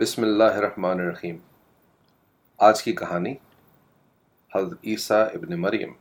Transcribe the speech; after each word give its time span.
بسم 0.00 0.22
اللہ 0.22 0.44
الرحمن 0.44 1.00
الرحیم۔ 1.00 1.36
آج 2.58 2.82
کی 2.82 2.92
کہانی 2.92 3.34
حضرت 4.54 4.78
عیسیٰ 4.84 5.26
ابن 5.34 5.60
مریم 5.60 5.92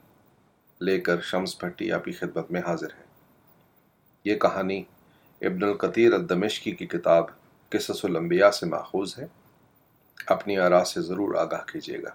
لے 0.82 1.02
کر 1.02 1.22
شمس 1.22 1.64
بھٹی 1.64 1.92
آپ 1.92 2.06
کی 2.06 2.12
خدمت 2.12 2.52
میں 2.52 2.62
حاضر 2.68 2.88
ہے 3.00 3.04
یہ 4.26 4.36
کہانی 4.36 4.84
ابن 5.42 5.64
القطیر 5.64 6.14
الدمشقی 6.14 6.72
کی 6.72 6.86
کتاب 6.86 7.26
قصص 7.70 8.06
الانبیاء 8.06 8.50
سے 8.50 8.66
ماخوذ 8.66 9.20
ہے۔ 9.20 9.28
اپنی 10.28 10.58
آراء 10.58 10.84
سے 10.84 11.02
ضرور 11.02 11.36
آگاہ 11.36 11.72
کیجیے 11.72 12.04
گا۔ 12.04 12.10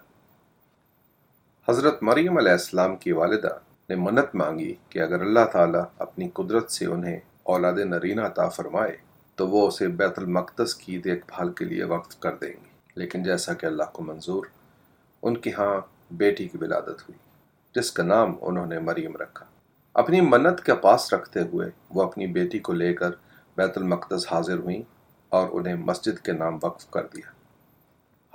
حضرت 1.69 2.03
مریم 2.03 2.39
علیہ 2.39 2.53
السلام 2.53 2.97
کی 2.97 3.13
والدہ 3.13 3.59
نے 3.89 3.95
منت 3.95 4.35
مانگی 4.35 4.75
کہ 4.89 4.99
اگر 4.99 5.21
اللہ 5.21 5.47
تعالیٰ 5.53 5.85
اپنی 5.99 6.29
قدرت 6.29 6.71
سے 6.71 6.87
انہیں 6.87 7.21
اولاد 7.43 7.73
نرینہ 7.73 8.21
عطا 8.21 8.49
فرمائے 8.49 8.97
تو 9.37 9.49
وہ 9.49 9.67
اسے 9.67 9.89
بیت 9.89 10.19
المقدس 10.19 10.75
کی 10.75 10.99
دیکھ 10.99 11.25
بھال 11.27 11.53
کے 11.53 11.65
لیے 11.65 11.85
وقف 11.85 12.21
کر 12.21 12.37
دیں 12.37 12.53
گی 12.53 12.71
لیکن 12.95 13.23
جیسا 13.23 13.53
کہ 13.53 13.67
اللہ 13.67 13.83
کو 13.93 14.03
منظور، 14.03 14.47
ان 15.23 15.37
کی 15.37 15.51
ہاں 15.59 15.81
بیٹی 16.11 16.49
کی 16.49 16.59
ولادت 16.61 16.89
ہوئی، 16.89 17.19
جس 17.75 17.93
کا 17.93 18.03
نام 18.03 18.35
انہوں 18.41 18.67
نے 18.67 18.79
مریم 18.79 19.17
رکھا۔ 19.17 19.47
اپنی 19.95 20.21
منت 20.21 20.65
کے 20.65 20.75
پاس 20.75 21.13
رکھتے 21.13 21.41
ہوئے 21.41 21.69
وہ 21.91 22.03
اپنی 22.03 22.27
بیٹی 22.27 22.59
کو 22.59 22.73
لے 22.73 22.95
کر 22.95 23.11
بیت 23.57 23.79
المقدس 23.79 24.33
حاضر 24.33 24.59
ہوئیں 24.59 24.83
اور 25.29 25.49
انہیں 25.53 25.75
مسجد 25.75 26.19
کے 26.19 26.33
نام 26.33 26.59
وقف 26.63 26.91
کر 26.91 27.07
دیا۔ 27.07 27.33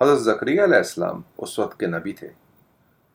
حضرت 0.02 0.20
ذکریہ 0.20 0.62
علیہ 0.62 0.77
السلام 0.77 1.22
اس 1.38 1.60
وقت 1.60 1.80
کے 1.80 1.88
نبی 1.88 2.14
تھے 2.14 2.27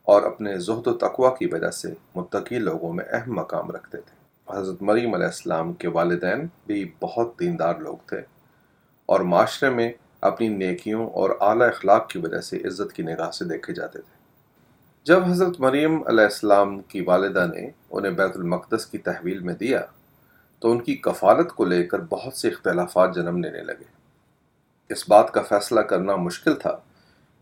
اور 0.03 0.21
اپنے 0.21 0.59
زہد 0.59 0.87
و 0.87 0.93
تقوی 0.93 1.29
کی 1.39 1.45
وجہ 1.45 1.71
سے 1.71 1.93
متقی 2.15 2.59
لوگوں 2.59 2.93
میں 2.93 3.05
اہم 3.11 3.33
مقام 3.33 3.71
رکھتے 3.71 3.97
تھے۔ 3.97 4.22
حضرت 4.49 4.81
مریم 4.81 5.13
علیہ 5.13 5.25
السلام 5.25 5.73
کے 5.73 5.87
والدین 5.87 6.47
بھی 6.65 6.91
بہت 6.99 7.39
دیندار 7.39 7.75
لوگ 7.75 7.97
تھے 8.07 8.21
اور 9.05 9.19
معاشرے 9.19 9.69
میں 9.69 9.91
اپنی 10.21 10.47
نیکیوں 10.47 11.09
اور 11.09 11.29
اعلیٰ 11.39 11.67
اخلاق 11.67 12.09
کی 12.09 12.19
وجہ 12.19 12.41
سے 12.41 12.57
عزت 12.57 12.93
کی 12.93 13.03
نگاہ 13.03 13.31
سے 13.31 13.45
دیکھے 13.45 13.73
جاتے 13.73 14.01
تھے۔ 14.01 14.17
جب 15.03 15.23
حضرت 15.23 15.59
مریم 15.59 16.07
علیہ 16.07 16.23
السلام 16.23 16.81
کی 16.81 17.01
والدہ 17.01 17.47
نے 17.53 17.69
انہیں 17.91 18.11
بیت 18.11 18.37
المقدس 18.37 18.85
کی 18.85 18.97
تحویل 18.97 19.39
میں 19.39 19.53
دیا، 19.53 19.81
تو 20.59 20.71
ان 20.71 20.81
کی 20.81 20.95
کفالت 20.95 21.49
کو 21.49 21.65
لے 21.65 21.83
کر 21.83 21.99
بہت 21.99 22.33
سے 22.33 22.47
اختلافات 22.47 23.15
جنم 23.15 23.43
لینے 23.43 23.61
لگے۔ 23.61 23.83
اس 24.89 25.09
بات 25.09 25.31
کا 25.31 25.41
فیصلہ 25.41 25.79
کرنا 25.79 26.15
مشکل 26.15 26.53
تھا 26.55 26.77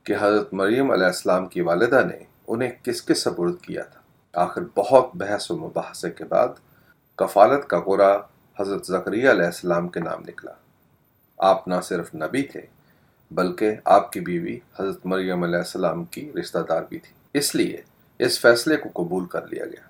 کہ 0.03 0.13
حضرت 0.21 0.53
مریم 0.53 0.91
علیہ 0.91 1.05
السلام 1.05 1.45
کی 1.45 1.61
والدہ 1.61 2.01
نے 2.11 2.23
انہیں 2.47 2.71
کس 2.83 3.05
کس 3.05 3.23
سپرد 3.23 3.53
کیا 3.61 3.83
تھا۔ 3.83 4.01
آخر 4.43 4.61
بہت 4.75 5.09
بحث 5.13 5.51
و 5.51 5.57
مباحثے 5.57 6.09
کے 6.09 6.23
بعد 6.23 6.47
کفالت 7.21 7.67
کا 7.67 7.79
گورا 7.79 8.21
حضرت 8.59 8.87
ذکریہ 8.87 9.29
علیہ 9.29 9.45
السلام 9.45 9.87
کے 9.87 9.99
نام 9.99 10.21
نکلا۔ 10.21 10.51
آپ 11.37 11.67
نہ 11.67 11.75
صرف 11.83 12.15
نبی 12.15 12.41
تھے، 12.41 12.61
بلکہ 13.31 13.75
آپ 13.85 14.11
کی 14.11 14.19
بیوی 14.19 14.59
حضرت 14.79 15.05
مریم 15.05 15.43
علیہ 15.43 15.57
السلام 15.57 16.05
کی 16.05 16.31
رشتہ 16.39 16.57
دار 16.69 16.81
بھی 16.89 16.99
تھی۔ 16.99 17.13
اس 17.33 17.55
لیے 17.55 17.81
اس 18.19 18.39
فیصلے 18.41 18.77
کو 18.77 19.03
قبول 19.03 19.25
کر 19.25 19.47
لیا 19.47 19.65
گیا۔ 19.65 19.87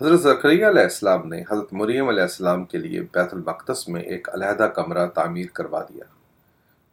حضرت 0.00 0.20
ذکریہ 0.20 0.66
علیہ 0.66 0.82
السلام 0.82 1.28
نے 1.28 1.42
حضرت 1.50 1.72
مریم 1.72 2.08
علیہ 2.08 2.22
السلام 2.22 2.64
کے 2.64 2.78
لیے 2.78 3.00
بیت 3.00 3.34
المقدس 3.34 3.88
میں 3.88 4.00
ایک 4.00 4.28
علیحدہ 4.34 4.62
کمرہ 4.62 5.06
تعمیر 5.06 5.46
کروا 5.52 5.82
دیا، 5.82 6.04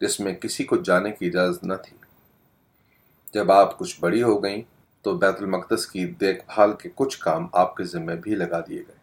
جس 0.02 0.20
میں 0.20 0.34
کسی 0.34 0.64
کو 0.64 0.78
جانے 0.78 1.12
کی 1.12 1.28
اجازت 1.28 1.64
نہ 1.64 1.74
تھی۔ 1.74 1.98
جب 3.34 3.52
آپ 3.52 3.80
کچھ 3.80 3.98
بڑی 4.00 4.24
ہو 4.24 4.44
گئیں 4.44 4.62
تو 5.02 5.18
بیت 5.18 5.42
المقدس 5.42 5.88
کی 5.88 6.06
دیکھ 6.06 6.44
بھال 6.56 6.74
کے 6.74 6.90
کچھ 6.96 7.20
کام 7.20 7.48
آپ 7.54 7.76
کے 7.76 7.84
ذمہ 7.84 8.12
بھی 8.12 8.36
لگا 8.36 8.60
دیے 8.60 8.84
گئے۔ 8.88 9.01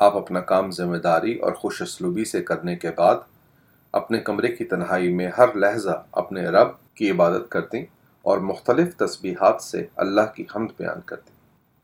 آپ 0.00 0.16
اپنا 0.16 0.40
کام 0.40 0.70
ذمہ 0.70 0.96
داری 0.96 1.38
اور 1.38 1.52
خوش 1.52 1.82
اسلوبی 1.82 2.24
سے 2.24 2.42
کرنے 2.42 2.76
کے 2.76 2.90
بعد 2.96 3.14
اپنے 3.92 4.18
کمرے 4.18 4.48
کی 4.48 4.64
تنہائی 4.64 5.14
میں 5.14 5.30
ہر 5.38 5.54
لہجہ 5.54 6.02
اپنے 6.12 6.46
رب 6.46 6.68
کی 6.94 7.10
عبادت 7.10 7.50
کرتے 7.50 7.78
اور 8.22 8.38
مختلف 8.38 8.96
تسبیحات 8.96 9.62
سے 9.62 9.86
اللہ 9.96 10.20
کی 10.34 10.44
حمد 10.56 10.68
بیان 10.78 11.00
کرتے 11.06 11.30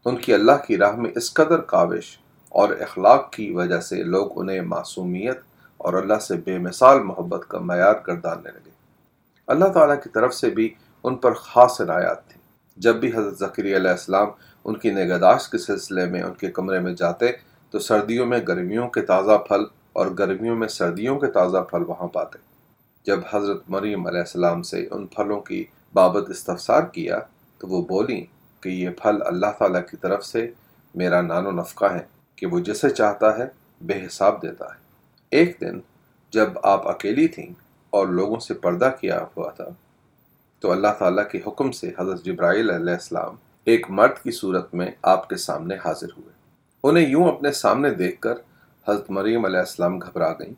ان 0.05 0.17
کی 0.17 0.35
اللہ 0.35 0.53
کی 0.67 0.77
راہ 0.77 0.97
میں 0.97 1.11
اس 1.17 1.35
قدر 1.35 1.61
کاوش 1.61 2.19
اور 2.49 2.69
اخلاق 2.69 3.33
کی 3.33 3.53
وجہ 3.53 3.81
سے 3.81 4.03
لوگ 4.03 4.41
انہیں 4.41 4.61
معصومیت 4.61 5.39
اور 5.77 5.95
اللہ 5.95 6.19
سے 6.19 6.35
بے 6.35 6.59
مثال 6.59 7.01
محبت 7.01 7.49
کا 7.49 7.59
معیار 7.59 7.95
گرداننے 8.07 8.51
لگے۔ 8.51 8.71
اللہ 9.47 9.65
تعالیٰ 9.65 10.03
کی 10.03 10.09
طرف 10.09 10.35
سے 10.35 10.51
بھی 10.51 10.75
ان 11.05 11.15
پر 11.15 11.33
خاص 11.33 11.81
عنایات 11.81 12.29
تھی 12.29 12.41
جب 12.77 12.97
بھی 12.97 13.09
حضرت 13.09 13.39
ذکری 13.39 13.77
علیہ 13.77 13.91
السلام 13.91 14.29
ان 14.65 14.77
کی 14.77 14.91
نگہداشت 14.91 15.53
کے 15.53 15.59
سلسلے 15.59 16.07
میں 16.07 16.23
ان 16.23 16.35
کے 16.35 16.51
کمرے 16.51 16.81
میں 16.81 16.93
جاتے 16.93 17.27
تو 17.71 17.79
سردیوں 17.79 18.27
میں 18.27 18.39
گرمیوں 18.49 18.89
کے 18.89 19.01
تازہ 19.01 19.39
پھل 19.49 19.61
اور 19.93 20.07
گرمیوں 20.19 20.57
میں 20.57 20.69
سردیوں 20.69 21.19
کے 21.19 21.27
تازہ 21.27 21.59
پھل 21.59 21.83
وہاں 21.87 22.09
پاتے۔ 22.09 22.39
جب 23.05 23.21
حضرت 23.35 23.63
مریم 23.69 24.07
علیہ 24.07 24.21
السلام 24.21 24.63
سے 24.63 24.89
ان 24.91 25.07
پھلوں 25.07 25.41
کی 25.41 25.65
بابت 25.93 26.31
استفسار 26.31 26.83
کیا 26.83 27.19
تو 27.59 27.69
وہ 27.69 27.83
بولیں 27.83 28.25
کہ 28.61 28.69
یہ 28.69 28.89
پھل 29.03 29.17
اللہ 29.27 29.47
تعالیٰ 29.59 29.81
کی 29.91 29.97
طرف 29.97 30.27
سے 30.27 30.51
میرا 30.95 31.21
نان 31.21 31.47
و 31.47 31.51
نفقہ 31.51 31.85
ہے 31.85 32.05
کہ 32.37 32.47
وہ 32.47 32.59
جسے 32.59 32.91
چاہتا 32.91 33.39
ہے 33.39 33.45
بے 33.81 34.07
حساب 34.07 34.43
دیتا 34.43 34.65
ہے۔ 34.65 34.79
ایک 35.31 35.57
دن 35.61 35.81
جب 36.31 36.49
آپ 36.63 36.89
اکیلی 36.89 37.29
تھیں 37.29 37.55
اور 37.91 38.07
لوگوں 38.07 38.41
سے 38.41 38.55
پردہ 38.55 38.91
کیا 39.01 39.25
ہوا 39.37 39.51
تھا 39.51 39.65
تو 40.61 40.73
اللہ 40.73 40.89
تعالیٰ 40.99 41.29
کے 41.29 41.41
حکم 41.47 41.73
سے 41.73 41.91
حضرت 41.99 42.25
جبرائیل 42.25 42.71
علیہ 42.71 42.93
السلام 42.93 43.35
ایک 43.65 43.91
مرد 43.91 44.23
کی 44.23 44.31
صورت 44.31 44.75
میں 44.75 44.91
آپ 45.03 45.29
کے 45.29 45.37
سامنے 45.37 45.75
حاضر 45.85 46.07
ہوئے۔ 46.19 46.36
انہیں 46.87 47.07
یوں 47.07 47.29
اپنے 47.29 47.53
سامنے 47.53 47.91
دیکھ 47.91 48.21
کر 48.21 48.35
حضرت 48.89 49.11
مریم 49.11 49.45
علیہ 49.45 49.59
السلام 49.59 49.99
گھبرا 49.99 50.33
گئیں 50.33 50.55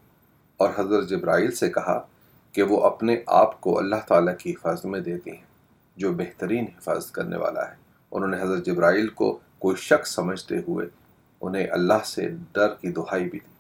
اور 0.57 0.69
حضرت 0.79 1.09
جبرائیل 1.09 1.51
سے 1.51 1.71
کہا 1.71 2.07
کہ 2.53 2.63
وہ 2.63 2.83
اپنے 2.83 3.17
آپ 3.27 3.61
کو 3.61 3.79
اللہ 3.79 3.97
تعالیٰ 4.09 4.37
کی 4.37 4.51
حفاظت 4.51 4.87
میں 4.87 5.01
دیتی 5.01 5.31
ہیں، 5.31 5.47
جو 5.97 6.13
بہترین 6.13 6.65
حفاظت 6.65 7.13
کرنے 7.13 7.37
والا 7.37 7.71
ہے۔ 7.71 7.77
انہوں 8.13 8.31
نے 8.31 8.43
حضرت 8.43 8.67
جبرائیل 8.67 9.09
کو 9.09 9.39
کوئی 9.59 9.77
شخص 9.77 10.15
سمجھتے 10.15 10.57
ہوئے 10.69 10.87
انہیں 11.41 11.67
اللہ 11.71 12.05
سے 12.05 12.29
ڈر 12.53 12.69
کی 12.69 12.93
دہائی 12.93 13.29
بھی 13.29 13.39
دی۔ 13.39 13.55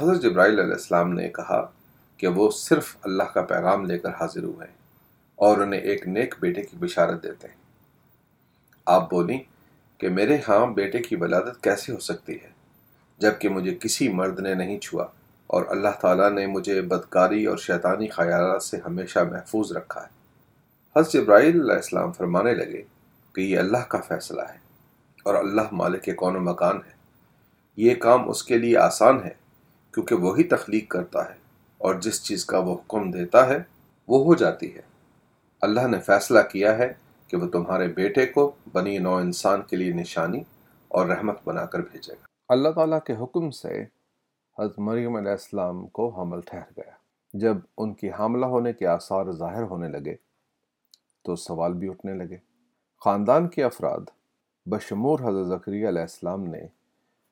حضرت 0.00 0.22
جبرائیل 0.22 0.60
علیہ 0.60 0.72
السلام 0.72 1.12
نے 1.12 1.28
کہا 1.28 1.66
کہ 2.16 2.26
وہ 2.26 2.50
صرف 2.50 2.96
اللہ 3.02 3.22
کا 3.22 3.42
پیغام 3.42 3.84
لے 3.84 3.98
کر 3.98 4.10
حاضر 4.10 4.42
ہوئے 4.42 4.66
ہیں 4.66 4.76
اور 5.36 5.58
انہیں 5.58 5.80
ایک 5.80 6.08
نیک 6.08 6.34
بیٹے 6.40 6.62
کی 6.62 6.76
بشارت 6.80 7.22
دیتے 7.22 7.48
ہیں۔ 7.48 7.60
آپ 8.86 9.10
بولیں 9.10 9.38
کہ 10.02 10.08
میرے 10.08 10.36
ہاں 10.48 10.66
بیٹے 10.66 10.98
کی 10.98 11.16
ولادت 11.16 11.62
کیسے 11.62 11.92
ہو 11.92 11.98
سکتی 12.00 12.34
ہے؟ 12.34 12.48
جبکہ 13.20 13.48
مجھے 13.48 13.74
کسی 13.80 14.08
مرد 14.08 14.40
نے 14.40 14.54
نہیں 14.54 14.78
چھوا، 14.78 15.04
اور 15.46 15.64
اللہ 15.68 16.00
تعالیٰ 16.00 16.30
نے 16.30 16.46
مجھے 16.46 16.80
بدکاری 16.82 17.44
اور 17.46 17.56
شیطانی 17.56 18.06
خیالات 18.08 18.62
سے 18.62 18.78
ہمیشہ 18.86 19.18
محفوظ 19.30 19.72
رکھا 19.72 20.02
ہے۔ 20.02 20.08
حضرت 20.96 21.14
ابراہیل 21.16 21.60
علیہ 21.60 21.74
السلام 21.74 22.12
فرمانے 22.12 22.54
لگے 22.54 22.82
کہ 23.34 23.40
یہ 23.40 23.58
اللہ 23.58 23.84
کا 23.88 24.00
فیصلہ 24.00 24.42
ہے 24.42 24.58
اور 25.24 25.34
اللہ 25.34 25.72
مالک 25.72 26.02
کے 26.02 26.12
کون 26.12 26.36
و 26.36 26.40
مکان 26.40 26.76
ہے۔ 26.76 26.90
یہ 27.78 27.94
کام 27.94 28.28
اس 28.28 28.42
کے 28.42 28.58
لیے 28.58 28.76
آسان 28.76 29.22
ہے، 29.24 29.34
کیونکہ 29.94 30.14
وہی 30.14 30.44
تخلیق 30.44 30.90
کرتا 30.90 31.28
ہے 31.28 31.34
اور 31.80 31.94
جس 31.94 32.22
چیز 32.24 32.44
کا 32.44 32.58
وہ 32.58 32.74
حکم 32.74 33.10
دیتا 33.10 33.46
ہے، 33.48 33.58
وہ 34.08 34.24
ہو 34.24 34.34
جاتی 34.34 34.74
ہے۔ 34.74 34.80
اللہ 35.62 35.86
نے 35.86 36.00
فیصلہ 36.00 36.40
کیا 36.52 36.76
ہے 36.78 36.92
کہ 37.32 37.38
وہ 37.38 37.48
تمہارے 37.48 37.88
بیٹے 37.88 38.26
کو 38.26 38.52
بنی 38.72 38.98
نو 38.98 39.14
انسان 39.14 39.62
کے 39.62 39.76
لیے 39.76 39.92
نشانی 39.92 40.40
اور 40.88 41.06
رحمت 41.06 41.38
بنا 41.44 41.66
کر 41.66 41.78
بھیجے 41.78 42.12
گا۔ 42.12 42.26
اللہ 42.48 42.68
تعالیٰ 42.68 42.98
کے 43.06 43.12
حکم 43.12 43.50
سے 43.50 43.84
حضرت 44.58 44.78
مریم 44.78 45.16
علیہ 45.16 45.30
السلام 45.30 45.86
کو 45.86 46.08
حمل 46.08 46.40
ٹھہر 46.40 46.70
گیا۔ 46.76 46.90
جب 47.34 47.56
ان 47.78 47.94
کی 47.94 48.10
حاملہ 48.10 48.46
ہونے 48.46 48.72
کے 48.72 48.86
آثار 48.86 49.32
ظاہر 49.32 49.62
ہونے 49.62 49.88
لگے، 49.88 50.16
تو 51.22 51.36
سوال 51.36 51.72
بھی 51.72 51.88
اٹھنے 51.88 52.14
لگے۔ 52.14 52.36
خاندان 53.04 53.48
کے 53.48 53.64
افراد 53.64 54.00
بشمور 54.66 55.20
حضرت 55.20 55.46
ذکری 55.46 55.88
علیہ 55.88 56.02
السلام 56.02 56.44
نے 56.44 56.66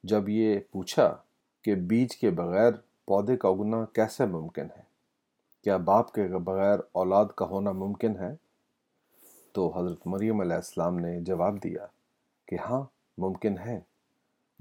جب 0.05 0.29
یہ 0.29 0.59
پوچھا 0.71 1.17
کہ 1.65 1.75
بیج 1.75 2.17
کے 2.17 2.31
بغیر 2.31 2.73
پودے 3.07 3.37
کا 3.37 3.49
اگنا 3.49 3.85
کیسے 3.85 4.27
ممکن 4.27 4.67
ہے؟ 4.77 4.83
کیا 5.65 5.77
باپ 5.77 6.13
کے 6.13 6.23
بغیر 6.23 6.79
اولاد 6.93 7.27
کا 7.37 7.45
ہونا 7.45 7.73
ممکن 7.73 8.17
ہے؟ 8.17 8.50
تو 9.55 9.69
حضرت 9.77 10.07
مریم 10.07 10.41
علیہ 10.41 10.57
السلام 10.57 10.99
نے 10.99 11.19
جواب 11.21 11.63
دیا 11.63 11.87
کہ 12.49 12.57
ہاں 12.61 12.83
ممکن 13.19 13.59
ہے۔ 13.59 13.79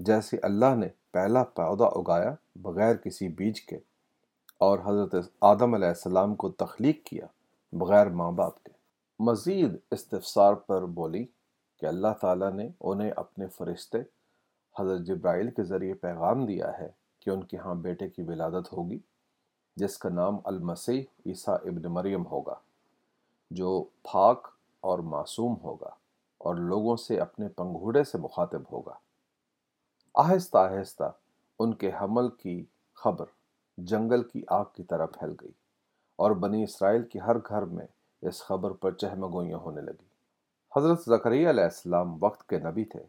جیسے 0.00 0.36
اللہ 0.42 0.74
نے 0.74 0.88
پہلا 1.12 1.42
پودا 1.56 1.86
اگایا 1.98 2.34
بغیر 2.62 2.96
کسی 2.96 3.28
بیج 3.30 3.60
کے، 3.62 3.78
اور 4.60 4.78
حضرت 4.84 5.14
آدم 5.40 5.74
علیہ 5.74 5.88
السلام 5.88 6.34
کو 6.34 6.48
تخلیق 6.58 7.04
کیا 7.04 7.26
بغیر 7.72 8.08
ماں 8.10 8.30
باپ 8.32 8.62
کے۔ 8.64 8.72
مزید 9.20 9.76
استفسار 9.90 10.54
پر 10.66 10.86
بولی 10.94 11.24
کہ 11.82 11.86
اللہ 11.86 12.14
تعالیٰ 12.20 12.52
نے 12.52 12.68
انہیں 12.80 13.10
اپنے 13.16 13.46
فرشتے 13.48 13.98
حضرت 14.76 15.06
جبرائیل 15.06 15.50
کے 15.50 15.64
ذریعے 15.64 15.94
پیغام 15.96 16.44
دیا 16.46 16.70
ہے 16.78 16.88
کہ 17.20 17.30
ان 17.30 17.44
کے 17.44 17.56
ہاں 17.56 17.74
بیٹے 17.76 18.08
کی 18.08 18.22
ولادت 18.22 18.72
ہوگی، 18.72 18.98
جس 19.76 19.98
کا 19.98 20.08
نام 20.08 20.38
المسیح 20.44 21.02
عیسیٰ 21.26 21.56
ابن 21.64 21.90
مریم 21.92 22.26
ہوگا، 22.26 22.54
جو 23.50 23.82
پھاک 24.02 24.48
اور 24.80 24.98
معصوم 24.98 25.54
ہوگا 25.62 25.90
اور 26.38 26.54
لوگوں 26.54 26.96
سے 26.96 27.20
اپنے 27.20 27.48
پنگھوڑے 27.48 28.04
سے 28.04 28.18
مخاطب 28.18 28.62
ہوگا۔ 28.72 28.94
آہستہ 30.14 30.58
آہستہ 30.58 31.12
ان 31.58 31.74
کے 31.74 31.90
حمل 32.00 32.28
کی 32.28 32.64
خبر 32.94 33.24
جنگل 33.78 34.22
کی 34.22 34.42
آگ 34.48 34.64
کی 34.72 34.82
طرح 34.82 35.06
پھیل 35.06 35.34
گئی 35.40 35.52
اور 36.16 36.30
بنی 36.30 36.62
اسرائیل 36.62 37.02
کی 37.02 37.20
ہر 37.20 37.36
گھر 37.38 37.62
میں 37.62 37.86
اس 38.22 38.42
خبر 38.42 38.70
پر 38.70 38.92
چہمگوئیاں 38.92 39.58
ہونے 39.58 39.80
لگی۔ 39.80 40.08
حضرت 40.76 41.02
زکریہ 41.06 41.50
علیہ 41.50 41.64
السلام 41.64 42.22
وقت 42.24 42.48
کے 42.48 42.58
نبی 42.58 42.84
تھے، 42.84 43.02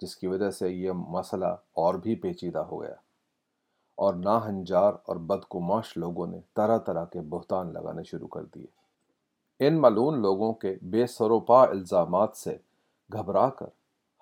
جس 0.00 0.16
کی 0.16 0.26
وجہ 0.26 0.50
سے 0.50 0.70
یہ 0.70 0.92
مسئلہ 0.92 1.46
اور 1.72 1.94
بھی 1.94 2.14
پیچیدہ 2.14 2.58
ہو 2.58 2.82
گیا 2.82 2.94
اور 3.94 4.14
ناہنجار 4.14 4.92
اور 5.04 5.16
بدکماش 5.16 5.96
لوگوں 5.96 6.26
نے 6.26 6.38
طرح 6.54 6.78
طرح 6.78 7.04
کے 7.04 7.20
بہتان 7.20 7.72
لگانے 7.72 8.02
شروع 8.02 8.28
کر 8.28 8.44
دیے۔ 8.44 8.83
ان 9.60 9.80
ملون 9.80 10.22
لوگوں 10.22 10.52
کے 10.52 10.76
بے 10.82 11.06
سروپا 11.06 11.62
الزامات 11.62 12.36
سے 12.36 12.56
گھبرا 13.12 13.48
کر۔ 13.48 13.66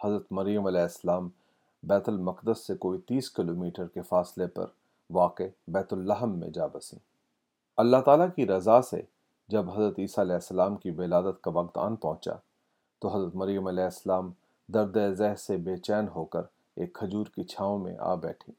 حضرت 0.04 0.26
مریم 0.30 0.66
علیہ 0.66 0.80
السلام 0.80 1.28
بیت 1.82 2.08
المقدس 2.08 2.66
سے 2.66 2.74
کوئی 2.74 2.98
تیس 2.98 3.30
کلومیٹر 3.30 3.86
کے 3.86 4.02
فاصلے 4.02 4.46
پر 4.46 4.66
واقع 5.10 5.42
بیت 5.68 5.92
الحم 5.92 6.38
میں 6.38 6.48
جا 6.48 6.66
بسیں۔ 6.66 6.98
اللہ 7.76 7.96
تعالیٰ 8.04 8.26
کی 8.36 8.46
رضا 8.46 8.82
سے 8.82 9.02
جب 9.48 9.70
حضرت 9.70 9.98
عیسیٰ 9.98 10.24
علیہ 10.24 10.34
السلام 10.34 10.76
کی 10.76 10.90
ولادت 10.90 11.42
کا 11.42 11.50
وقت 11.50 11.78
آن 11.78 11.96
پہنچا، 11.96 12.32
تو 12.98 13.08
حضرت 13.08 13.34
مریم 13.34 13.66
علیہ 13.66 13.84
السلام 13.84 14.30
درد 14.68 14.96
ذہ 15.14 15.34
سے 15.34 15.56
بے 15.56 15.76
چین 15.76 16.08
ہو 16.14 16.24
کر 16.24 16.42
ایک 16.76 16.92
کھجور 16.94 17.26
کی 17.26 17.42
چھاؤں 17.42 17.78
میں 17.78 17.96
آ 17.98 18.14
بیٹھی 18.14 18.52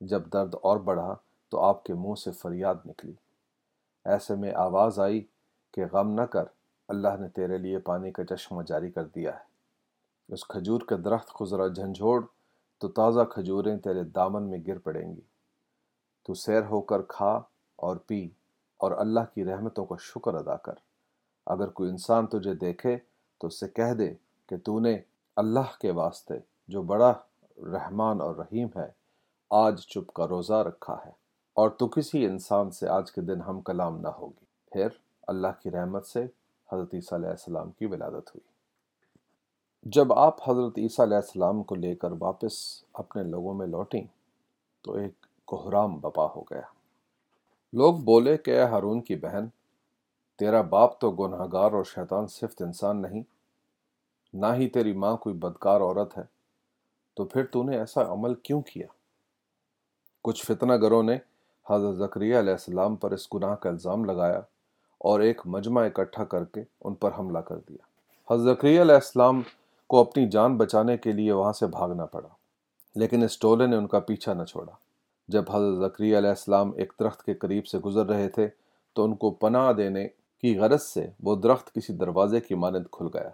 جب 0.00 0.22
درد 0.32 0.54
اور 0.62 0.76
بڑھا 0.76 1.14
تو 1.48 1.60
آپ 1.60 1.84
کے 1.84 1.94
منہ 1.94 2.14
سے 2.14 2.30
فریاد 2.30 2.74
نکلی۔ 2.86 3.12
ایسے 4.04 4.34
میں 4.34 4.52
آواز 4.54 5.00
آئی 5.00 5.24
کہ 5.76 5.84
غم 5.92 6.10
نہ 6.10 6.22
کر، 6.22 6.44
اللہ 6.88 7.16
نے 7.20 7.28
تیرے 7.28 7.58
لیے 7.58 7.78
پانی 7.78 8.10
کا 8.12 8.24
چشمہ 8.24 8.62
جاری 8.62 8.90
کر 8.90 9.04
دیا 9.04 9.34
ہے۔ 9.34 10.32
اس 10.32 10.46
کھجور 10.46 10.80
کے 10.80 10.96
درخت 10.96 11.28
کو 11.28 11.44
ذرا 11.44 11.66
جھنجھوڑ، 11.66 12.24
تو 12.78 12.88
تازہ 12.88 13.20
کھجوریں 13.20 13.76
تیرے 13.76 14.02
دامن 14.02 14.42
میں 14.42 14.58
گر 14.66 14.78
پڑیں 14.78 15.16
گی۔ 15.16 15.20
تو 16.22 16.34
سیر 16.34 16.62
ہو 16.62 16.80
کر 16.80 17.02
کھا 17.02 17.40
اور 17.76 17.96
پی، 17.96 18.28
اور 18.76 18.92
اللہ 18.92 19.20
کی 19.34 19.44
رحمتوں 19.44 19.84
کا 19.84 19.96
شکر 20.00 20.34
ادا 20.34 20.56
کر۔ 20.56 20.74
اگر 21.46 21.68
کوئی 21.68 21.90
انسان 21.90 22.26
تجھے 22.26 22.54
دیکھے، 22.54 22.96
تو 23.40 23.46
اس 23.46 23.60
سے 23.60 23.68
کہہ 23.68 23.92
دے 23.92 24.14
کہ 24.48 24.56
تو 24.56 24.78
نے 24.80 24.98
اللہ 25.36 25.78
کے 25.80 25.90
واسطے، 25.90 26.38
جو 26.68 26.82
بڑا 26.82 27.12
رحمان 27.72 28.20
اور 28.20 28.36
رحیم 28.36 28.68
ہے، 28.76 28.88
آج 29.50 29.80
چپ 29.80 30.12
کا 30.12 30.28
روزہ 30.28 30.62
رکھا 30.66 30.96
ہے، 31.06 31.10
اور 31.56 31.70
تو 31.70 31.88
کسی 31.88 32.26
انسان 32.26 32.70
سے 32.70 32.88
آج 32.88 33.12
کے 33.12 33.20
دن 33.20 33.40
ہم 33.40 33.60
کلام 33.60 34.00
نہ 34.00 34.08
ہوگی۔ 34.08 34.44
پھر 34.72 34.88
اللہ 35.26 35.46
کی 35.62 35.70
رحمت 35.70 36.06
سے 36.06 36.26
حضرت 36.72 36.94
عیسیٰ 36.94 37.18
علیہ 37.18 37.30
السلام 37.30 37.70
کی 37.70 37.86
ولادت 37.86 38.28
ہوئی۔ 38.28 38.40
جب 39.82 40.12
آپ 40.12 40.50
حضرت 40.50 40.78
عیسیٰ 40.78 41.06
علیہ 41.06 41.16
السلام 41.16 41.62
کو 41.62 41.74
لے 41.74 41.94
کر 41.94 42.12
واپس 42.18 42.84
اپنے 42.92 43.22
لوگوں 43.22 43.54
میں 43.54 43.66
لوٹیں 43.66 44.04
تو 44.82 44.94
ایک 44.94 45.26
کوہرام 45.44 45.96
بپا 45.96 46.26
ہو 46.36 46.42
گیا۔ 46.42 46.60
لوگ 47.72 47.94
بولے 47.94 48.36
کہ 48.36 48.50
اے 48.50 48.64
ہارون 48.64 49.00
کی 49.00 49.16
بہن، 49.16 49.46
تیرا 50.38 50.60
باپ 50.60 51.00
تو 51.00 51.10
گناہ 51.10 51.46
گار 51.52 51.72
اور 51.72 51.84
شیطان 51.84 52.26
صفت 52.26 52.62
انسان 52.62 53.02
نہیں، 53.02 53.22
نہ 54.32 54.46
ہی 54.54 54.68
تیری 54.68 54.92
ماں 54.92 55.16
کوئی 55.16 55.34
بدکار 55.34 55.80
عورت 55.80 56.18
ہے، 56.18 56.22
تو 57.14 57.24
پھر 57.24 57.46
تو 57.46 57.62
نے 57.62 57.78
ایسا 57.78 58.12
عمل 58.12 58.34
کیوں 58.34 58.62
کیا؟ 58.62 58.86
کچھ 60.22 60.46
فتنہ 60.46 60.72
گروں 60.72 61.02
نے 61.02 61.18
حضرت 61.70 61.96
ذکریہ 61.96 62.38
علیہ 62.38 62.52
السلام 62.52 62.96
پر 62.96 63.10
اس 63.10 63.34
گناہ 63.34 63.54
کا 63.54 63.68
الزام 63.68 64.04
لگایا۔ 64.04 64.40
اور 64.98 65.20
ایک 65.20 65.40
مجمع 65.44 65.84
اکٹھا 65.84 66.24
کر 66.24 66.44
کے 66.44 66.62
ان 66.80 66.94
پر 66.94 67.10
حملہ 67.18 67.38
کر 67.38 67.56
دیا۔ 67.68 67.84
حضرت 68.34 68.56
ذکریہ 68.56 68.80
علیہ 68.80 68.94
السلام 68.94 69.42
کو 69.86 70.00
اپنی 70.00 70.28
جان 70.28 70.56
بچانے 70.56 70.96
کے 70.96 71.12
لیے 71.12 71.32
وہاں 71.32 71.52
سے 71.52 71.66
بھاگنا 71.66 72.06
پڑا، 72.06 72.28
لیکن 72.94 73.22
اس 73.22 73.38
ٹولے 73.38 73.66
نے 73.66 73.76
ان 73.76 73.86
کا 73.86 74.00
پیچھا 74.00 74.34
نہ 74.34 74.44
چھوڑا۔ 74.44 74.72
جب 75.28 75.44
حضرت 75.50 75.92
ذکریہ 75.92 76.18
علیہ 76.18 76.28
السلام 76.28 76.72
ایک 76.76 76.92
درخت 77.00 77.22
کے 77.22 77.34
قریب 77.34 77.66
سے 77.66 77.78
گزر 77.78 78.06
رہے 78.06 78.28
تھے، 78.28 78.48
تو 78.92 79.04
ان 79.04 79.14
کو 79.14 79.30
پناہ 79.30 79.72
دینے 79.72 80.08
کی 80.42 80.58
غرض 80.58 80.82
سے 80.82 81.06
وہ 81.22 81.36
درخت 81.36 81.74
کسی 81.74 81.92
دروازے 81.92 82.40
کی 82.40 82.54
مانند 82.54 82.86
کھل 82.92 83.06
گیا۔ 83.14 83.30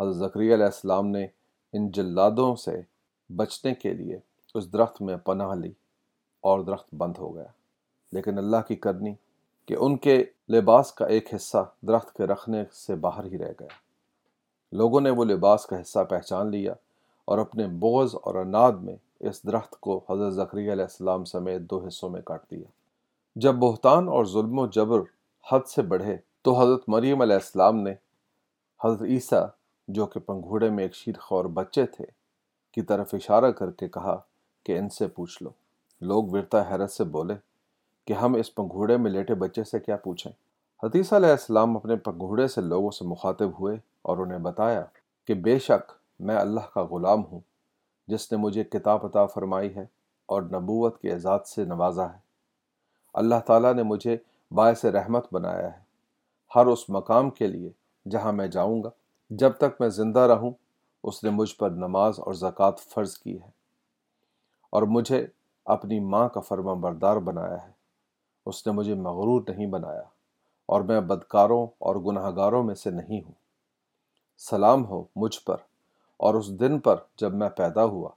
حضرت 0.00 0.16
ذکریہ 0.16 0.54
علیہ 0.54 0.64
السلام 0.64 1.06
نے 1.06 1.26
ان 1.72 1.90
جلادوں 1.90 2.56
سے 2.56 2.80
بچنے 3.28 3.74
کے 3.74 3.94
لیے 3.94 4.18
اس 4.54 4.72
درخت 4.72 5.02
میں 5.02 5.16
پناہ 5.16 5.54
لی 5.54 5.72
اور 6.40 6.60
درخت 6.60 6.94
بند 6.94 7.14
ہو 7.18 7.34
گیا۔ 7.34 7.46
لیکن 8.12 8.38
اللہ 8.38 8.56
کی 8.68 8.76
کرنی 8.76 9.14
کہ 9.66 9.76
ان 9.80 9.96
کے 9.96 10.24
لباس 10.48 10.92
کا 10.92 11.06
ایک 11.06 11.34
حصہ 11.34 11.70
درخت 11.82 12.16
کے 12.16 12.24
رکھنے 12.24 12.64
سے 12.72 12.94
باہر 12.94 13.24
ہی 13.24 13.38
رہ 13.38 13.52
گیا۔ 13.60 13.68
لوگوں 14.72 15.00
نے 15.00 15.10
وہ 15.10 15.24
لباس 15.24 15.66
کا 15.66 15.80
حصہ 15.80 15.98
پہچان 16.04 16.50
لیا 16.50 16.74
اور 17.24 17.38
اپنے 17.38 17.66
بغض 17.66 18.14
اور 18.22 18.34
اناد 18.34 18.72
میں 18.72 18.96
اس 19.20 19.42
درخت 19.42 19.80
کو 19.80 20.04
حضرت 20.10 20.32
ذکری 20.32 20.72
علیہ 20.72 20.84
السلام 20.84 21.24
سمیت 21.24 21.62
دو 21.62 21.86
حصوں 21.86 22.10
میں 22.10 22.22
کاٹ 22.22 22.50
دیا۔ 22.50 22.64
جب 23.36 23.54
بہتان 23.54 24.08
اور 24.08 24.24
ظلم 24.24 24.58
و 24.58 24.66
جبر 24.66 25.00
حد 25.52 25.68
سے 25.68 25.82
بڑھے 25.82 26.16
تو 26.42 26.60
حضرت 26.60 26.84
مریم 26.88 27.20
علیہ 27.20 27.34
السلام 27.34 27.76
نے 27.76 27.94
حضرت 28.84 29.02
عیسیٰ، 29.02 29.46
جو 29.88 30.06
کہ 30.06 30.20
پنگھوڑے 30.20 30.70
میں 30.70 30.84
ایک 30.84 30.94
شیر 30.94 31.18
خور 31.18 31.44
بچے 31.44 31.86
تھے، 31.86 32.04
کی 32.72 32.82
طرف 32.82 33.14
اشارہ 33.14 33.50
کر 33.50 33.70
کے 33.70 33.88
کہا 33.88 34.20
کہ 34.64 34.78
ان 34.78 34.88
سے 34.88 35.06
پوچھ 35.06 35.42
لو۔ 35.42 35.50
لوگ 36.00 36.24
ورتا 36.24 36.70
حیرت 36.70 36.90
سے 36.90 37.04
بولے 37.04 37.34
کہ 38.04 38.12
ہم 38.12 38.34
اس 38.34 38.54
پنگھوڑے 38.54 38.96
میں 38.96 39.10
لیٹے 39.10 39.34
بچے 39.34 39.64
سے 39.64 39.78
کیا 39.80 39.96
پوچھیں۔ 39.96 40.32
حدیث 40.82 41.12
علیہ 41.12 41.30
السلام 41.30 41.76
اپنے 41.76 41.96
پنگھوڑے 41.96 42.46
سے 42.46 42.60
لوگوں 42.60 42.90
سے 42.90 43.04
مخاطب 43.04 43.60
ہوئے 43.60 43.76
اور 44.02 44.18
انہیں 44.18 44.38
بتایا 44.38 44.84
کہ 45.26 45.34
بے 45.34 45.58
شک 45.58 45.92
میں 46.20 46.36
اللہ 46.36 46.74
کا 46.74 46.84
غلام 46.84 47.22
ہوں، 47.32 47.40
جس 48.08 48.32
نے 48.32 48.38
مجھے 48.38 48.64
کتاب 48.64 49.06
عطا 49.06 49.26
فرمائی 49.26 49.74
ہے 49.76 49.86
اور 50.26 50.42
نبوت 50.42 51.00
کے 51.00 51.12
اعزاز 51.12 51.48
سے 51.48 51.64
نوازا 51.64 52.12
ہے۔ 52.12 52.18
اللہ 53.14 53.40
تعالیٰ 53.46 53.74
نے 53.74 53.82
مجھے 53.82 54.16
باعث 54.50 54.84
رحمت 54.84 55.26
بنایا 55.32 55.78
ہے۔ 55.78 55.82
ہر 56.56 56.66
اس 56.66 56.90
مقام 56.90 57.30
کے 57.30 57.46
لیے 57.46 57.70
جہاں 58.10 58.32
میں 58.32 58.46
جاؤں 58.46 58.82
گا، 58.82 58.88
جب 59.30 59.50
تک 59.50 59.80
میں 59.80 59.88
زندہ 59.88 60.20
رہوں، 60.20 60.50
اس 61.04 61.24
نے 61.24 61.30
مجھ 61.30 61.56
پر 61.56 61.70
نماز 61.70 62.20
اور 62.20 62.34
زکوٰۃ 62.34 62.78
فرض 62.78 63.18
کی 63.18 63.42
ہے 63.42 63.50
اور 64.70 64.82
مجھے 64.82 65.26
اپنی 65.64 66.00
ماں 66.00 66.28
کا 66.28 66.40
فرما 66.40 66.74
بردار 66.74 67.16
بنایا 67.16 67.66
ہے۔ 67.66 67.83
اس 68.46 68.66
نے 68.66 68.72
مجھے 68.72 68.94
مغرور 68.94 69.42
نہیں 69.48 69.66
بنایا 69.66 70.02
اور 70.66 70.80
میں 70.80 71.00
بدکاروں 71.00 71.66
اور 71.78 71.96
گناہ 71.96 72.30
گاروں 72.36 72.64
میں 72.64 72.74
سے 72.74 72.90
نہیں 72.90 73.22
ہوں۔ 73.24 73.32
سلام 74.38 74.86
ہو 74.86 75.04
مجھ 75.16 75.40
پر 75.46 75.56
اور 76.16 76.34
اس 76.34 76.60
دن 76.60 76.80
پر 76.80 76.96
جب 77.16 77.34
میں 77.34 77.48
پیدا 77.48 77.84
ہوا 77.84 78.10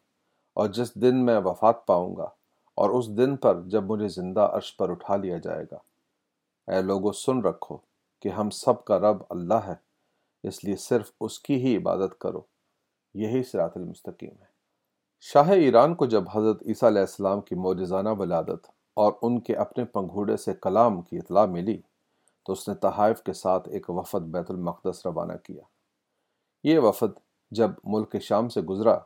اور 0.53 0.67
جس 0.67 0.95
دن 0.95 1.25
میں 1.25 1.39
وفات 1.45 1.85
پاؤں 1.85 2.15
گا 2.15 2.27
اور 2.75 2.89
اس 2.89 3.07
دن 3.07 3.35
پر 3.35 3.61
جب 3.61 3.83
مجھے 3.83 4.07
زندہ 4.07 4.49
عرش 4.53 4.77
پر 4.77 4.89
اٹھا 4.89 5.15
لیا 5.15 5.37
جائے 5.37 5.65
گا۔ 5.71 5.77
اے 6.71 6.81
لوگوں 6.81 7.11
سن 7.11 7.41
رکھو 7.41 7.77
کہ 8.19 8.29
ہم 8.29 8.49
سب 8.49 8.85
کا 8.85 8.99
رب 8.99 9.17
اللہ 9.29 9.53
ہے، 9.53 9.73
اس 10.43 10.63
لیے 10.63 10.75
صرف 10.75 11.11
اس 11.21 11.39
کی 11.39 11.55
ہی 11.55 11.77
عبادت 11.77 12.19
کرو۔ 12.19 12.41
یہی 13.13 13.43
سرات 13.43 13.77
المستقیم 13.77 14.31
ہے۔ 14.41 14.57
شاہ 15.21 15.49
ایران 15.49 15.95
کو 15.95 16.05
جب 16.05 16.23
حضرت 16.33 16.63
عیسیٰ 16.67 16.89
علیہ 16.89 17.01
السلام 17.01 17.41
کی 17.41 17.55
موجزانہ 17.55 18.09
ولادت 18.09 18.67
اور 18.97 19.13
ان 19.21 19.39
کے 19.39 19.55
اپنے 19.55 19.85
پنگھوڑے 19.85 20.37
سے 20.37 20.53
کلام 20.53 21.01
کی 21.01 21.17
اطلاع 21.17 21.45
ملی 21.45 21.81
تو 22.45 22.53
اس 22.53 22.67
نے 22.67 22.75
تحائف 22.75 23.21
کے 23.21 23.33
ساتھ 23.33 23.69
ایک 23.69 23.89
وفد 23.89 24.21
بیت 24.21 24.51
المقدس 24.51 25.05
روانہ 25.05 25.33
کیا۔ 25.43 25.61
یہ 26.63 26.79
وفد 26.79 27.19
جب 27.51 27.71
ملک 27.83 28.15
شام 28.21 28.49
سے 28.49 28.61
گزرا 28.61 28.97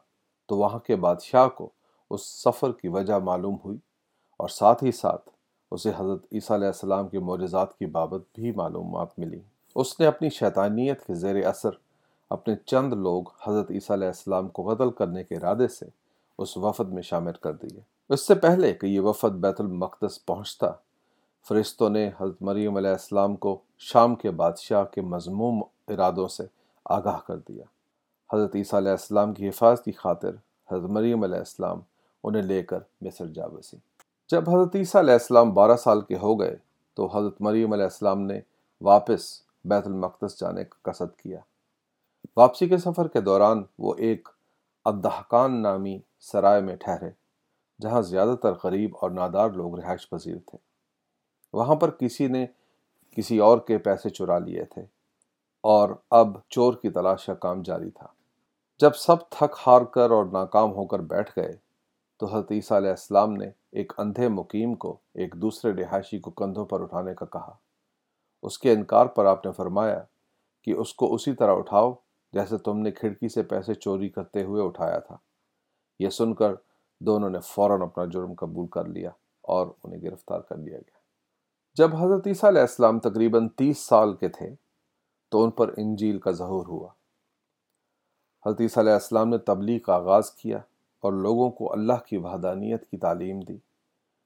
تو 0.46 0.58
وہاں 0.58 0.80
کے 0.80 0.96
بادشاہ 0.96 1.48
کو 1.48 1.70
اس 2.10 2.26
سفر 2.26 2.72
کی 2.72 2.88
وجہ 2.88 3.14
معلوم 3.14 3.56
ہوئی 3.66 3.78
اور 4.38 4.48
ساتھ 4.48 4.84
ہی 4.84 4.92
ساتھ 4.92 5.30
اسے 5.72 5.92
حضرت 5.98 6.26
عیسیٰ 6.32 6.58
علیہ 6.58 6.68
السلام 6.68 7.08
کے 7.08 7.20
معجزات 7.20 7.78
کی 7.80 7.86
بابت 7.86 8.22
بھی 8.34 8.52
معلومات 8.52 9.20
ملی۔ 9.20 9.40
اس 9.76 10.00
نے 10.00 10.06
اپنی 10.06 10.30
شیطانیت 10.30 11.06
کے 11.06 11.14
زیر 11.14 11.46
اثر 11.46 11.70
اپنے 12.30 12.56
چند 12.66 12.94
لوگ 12.94 13.24
حضرت 13.48 13.72
عیسیٰ 13.72 13.96
علیہ 13.96 14.08
السلام 14.08 14.48
کو 14.48 14.74
قتل 14.74 14.92
کرنے 14.92 15.24
کے 15.24 15.36
ارادے 15.36 15.68
سے 15.68 15.86
اس 16.38 16.58
وفد 16.58 16.90
میں 16.90 17.02
شامل 17.02 17.34
کر 17.34 17.54
دیے۔ 17.54 17.80
اس 18.12 18.28
سے 18.28 18.36
پہلے 18.36 18.74
کہ 18.74 18.86
یہ 18.86 19.00
وفد 19.00 19.36
بیت 19.36 19.62
المقدس 19.62 20.26
پہنچتا، 20.26 20.68
فرشتوں 21.48 21.90
نے 21.90 22.10
حضرت 22.20 22.42
مریم 22.42 22.78
علیہ 22.78 22.90
السلام 22.90 23.36
کو 23.36 23.62
شام 23.78 24.16
کے 24.16 24.32
بادشاہ 24.32 24.84
کے 24.84 25.02
مضموم 25.02 25.64
ارادوں 25.88 26.28
سے 26.28 26.44
آگاہ 26.86 27.20
کر 27.28 27.38
دیا۔ 27.38 27.64
حضرت 28.34 28.56
عیسیٰ 28.56 28.80
علیہ 28.80 28.92
السلام 28.92 29.34
کی 29.34 29.50
حفاظت 29.50 29.86
کی 29.86 29.92
خاطر 29.92 30.30
حضرت 30.72 30.90
مریم 30.90 31.24
علیہ 31.24 31.38
السلام 31.38 31.80
انہیں 32.24 32.44
لے 32.44 32.64
کر 32.64 32.80
مصر 33.02 33.26
جا 33.26 33.48
بسی۔ 33.48 33.78
جب 34.30 34.50
حضرت 34.50 34.76
عیسیٰ 34.76 35.02
علیہ 35.02 35.14
السلام 35.14 35.54
بارہ 35.54 35.76
سال 35.76 36.02
کے 36.02 36.18
ہو 36.18 36.40
گئے، 36.40 36.56
تو 36.94 37.08
حضرت 37.08 37.36
مریم 37.40 37.74
علیہ 37.74 37.84
السلام 37.84 38.22
نے 38.22 38.40
واپس 38.82 39.42
بیت 39.66 39.88
المقدس 39.88 40.40
جانے 40.40 40.64
کا 40.64 40.92
قصد 40.92 41.20
کیا۔ 41.20 41.40
واپسی 42.38 42.68
کے 42.68 42.78
سفر 42.78 43.08
کے 43.08 43.22
دوران 43.22 43.64
وہ 43.80 43.94
ایک 43.98 44.30
ادحکان 44.86 45.62
نامی 45.62 46.00
سرائے 46.20 46.62
میں 46.62 46.76
ٹھہرے۔ 46.76 47.21
جہاں 47.82 48.02
زیادہ 48.02 48.36
تر 48.42 48.54
غریب 48.64 48.96
اور 49.02 49.12
نادار 49.12 49.50
لوگ 49.50 49.80
رہائش 49.80 50.10
پذیر 50.10 50.38
تھے۔ 50.46 50.58
وہاں 51.54 51.76
پر 51.76 51.90
کسی 51.90 52.28
نے 52.28 52.46
کسی 53.12 53.38
اور 53.38 53.58
کے 53.58 53.78
پیسے 53.78 54.10
چرا 54.10 54.40
لیے 54.40 54.66
تھے 54.66 54.82
اور 55.64 55.90
اب 56.12 56.28
چور 56.50 56.74
کی 56.74 56.90
تلاش 56.90 57.26
کا 57.26 57.34
کام 57.34 57.62
جاری 57.62 57.90
تھا۔ 57.92 58.08
جب 58.80 58.96
سب 58.96 59.30
تھک 59.30 59.56
ہار 59.68 59.82
کر 59.82 60.12
اور 60.12 60.26
ناکام 60.26 60.72
ہو 60.72 60.86
کر 60.86 61.00
بیٹھ 61.00 61.32
گئے 61.36 61.52
تو 62.20 62.26
حضرت 62.26 62.52
عیسیٰ 62.52 62.78
علیہ 62.78 62.90
السلام 62.90 63.34
نے 63.34 63.50
ایک 63.72 63.94
اندھے 63.98 64.28
مقیم 64.28 64.76
کو 64.76 64.98
ایک 65.14 65.36
دوسرے 65.36 65.74
رہائشی 65.74 66.20
کو 66.20 66.32
کندھوں 66.32 66.66
پر 66.66 66.82
اٹھانے 66.82 67.14
کا 67.14 67.26
کہا۔ 67.26 67.54
اس 68.44 68.60
کے 68.60 68.72
انکار 68.72 69.06
پر 69.06 69.26
آپ 69.26 69.46
نے 69.46 69.52
فرمایا 69.52 70.04
کہ 70.64 70.72
اس 70.72 70.94
کو 70.94 71.14
اسی 71.14 71.34
طرح 71.34 71.56
اٹھاؤ 71.56 71.94
جیسے 72.34 72.58
تم 72.58 72.80
نے 72.80 72.92
کھڑکی 72.92 73.30
سے 73.30 73.44
پیسے 73.44 73.74
چوری 73.74 74.10
کرتے 74.10 74.44
ہوئے 74.44 74.64
اٹھایا 74.64 75.00
تھا۔ 75.00 75.18
یہ 76.00 76.10
سن 76.10 76.34
کر 76.34 76.54
دونوں 77.06 77.30
نے 77.30 77.40
فوراً 77.40 77.82
اپنا 77.82 78.06
جرم 78.06 78.34
قبول 78.34 78.68
کر 78.68 78.86
لیا 78.86 79.10
اور 79.42 79.68
انہیں 79.84 80.02
گرفتار 80.02 80.40
کر 80.40 80.58
لیا 80.58 80.78
گیا۔ 80.78 81.00
جب 81.74 81.96
حضرت 81.96 82.28
عیسیٰ 82.28 82.50
علیہ 82.50 82.62
السلام 82.62 83.00
تقریباً 83.00 83.50
تیس 83.50 83.78
سال 83.78 84.16
کے 84.16 84.28
تھے، 84.28 84.56
تو 85.30 85.44
ان 85.44 85.52
پر 85.52 85.74
انجیل 85.78 86.20
کا 86.20 86.32
ظہور 86.32 86.66
ہوا۔ 86.66 86.88
حضرت 88.46 88.62
عیسیٰ 88.62 88.84
علیہ 88.84 88.94
السلام 88.94 89.30
نے 89.30 89.38
تبلیغ 89.38 89.80
کا 89.80 89.96
آغاز 89.96 90.32
کیا 90.32 90.58
اور 91.00 91.14
لوگوں 91.14 91.50
کو 91.50 91.74
اللہ 91.74 92.06
کی 92.08 92.18
وحدانیت 92.18 92.92
کی 92.92 92.98
تعلیم 92.98 93.40
دی۔ 93.40 93.58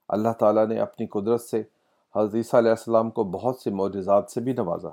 اللہ 0.07 0.29
تعالیٰ 0.39 0.67
نے 0.67 0.79
اپنی 0.79 1.07
قدرت 1.07 1.41
سے 1.41 1.63
حضرت 2.15 2.35
عیسیٰ 2.35 2.59
علیہ 2.59 2.69
السلام 2.69 3.09
کو 3.09 3.23
بہت 3.23 3.55
سے 3.59 3.69
معجزات 3.69 4.31
سے 4.31 4.41
بھی 4.41 4.53
نوازا۔ 4.53 4.89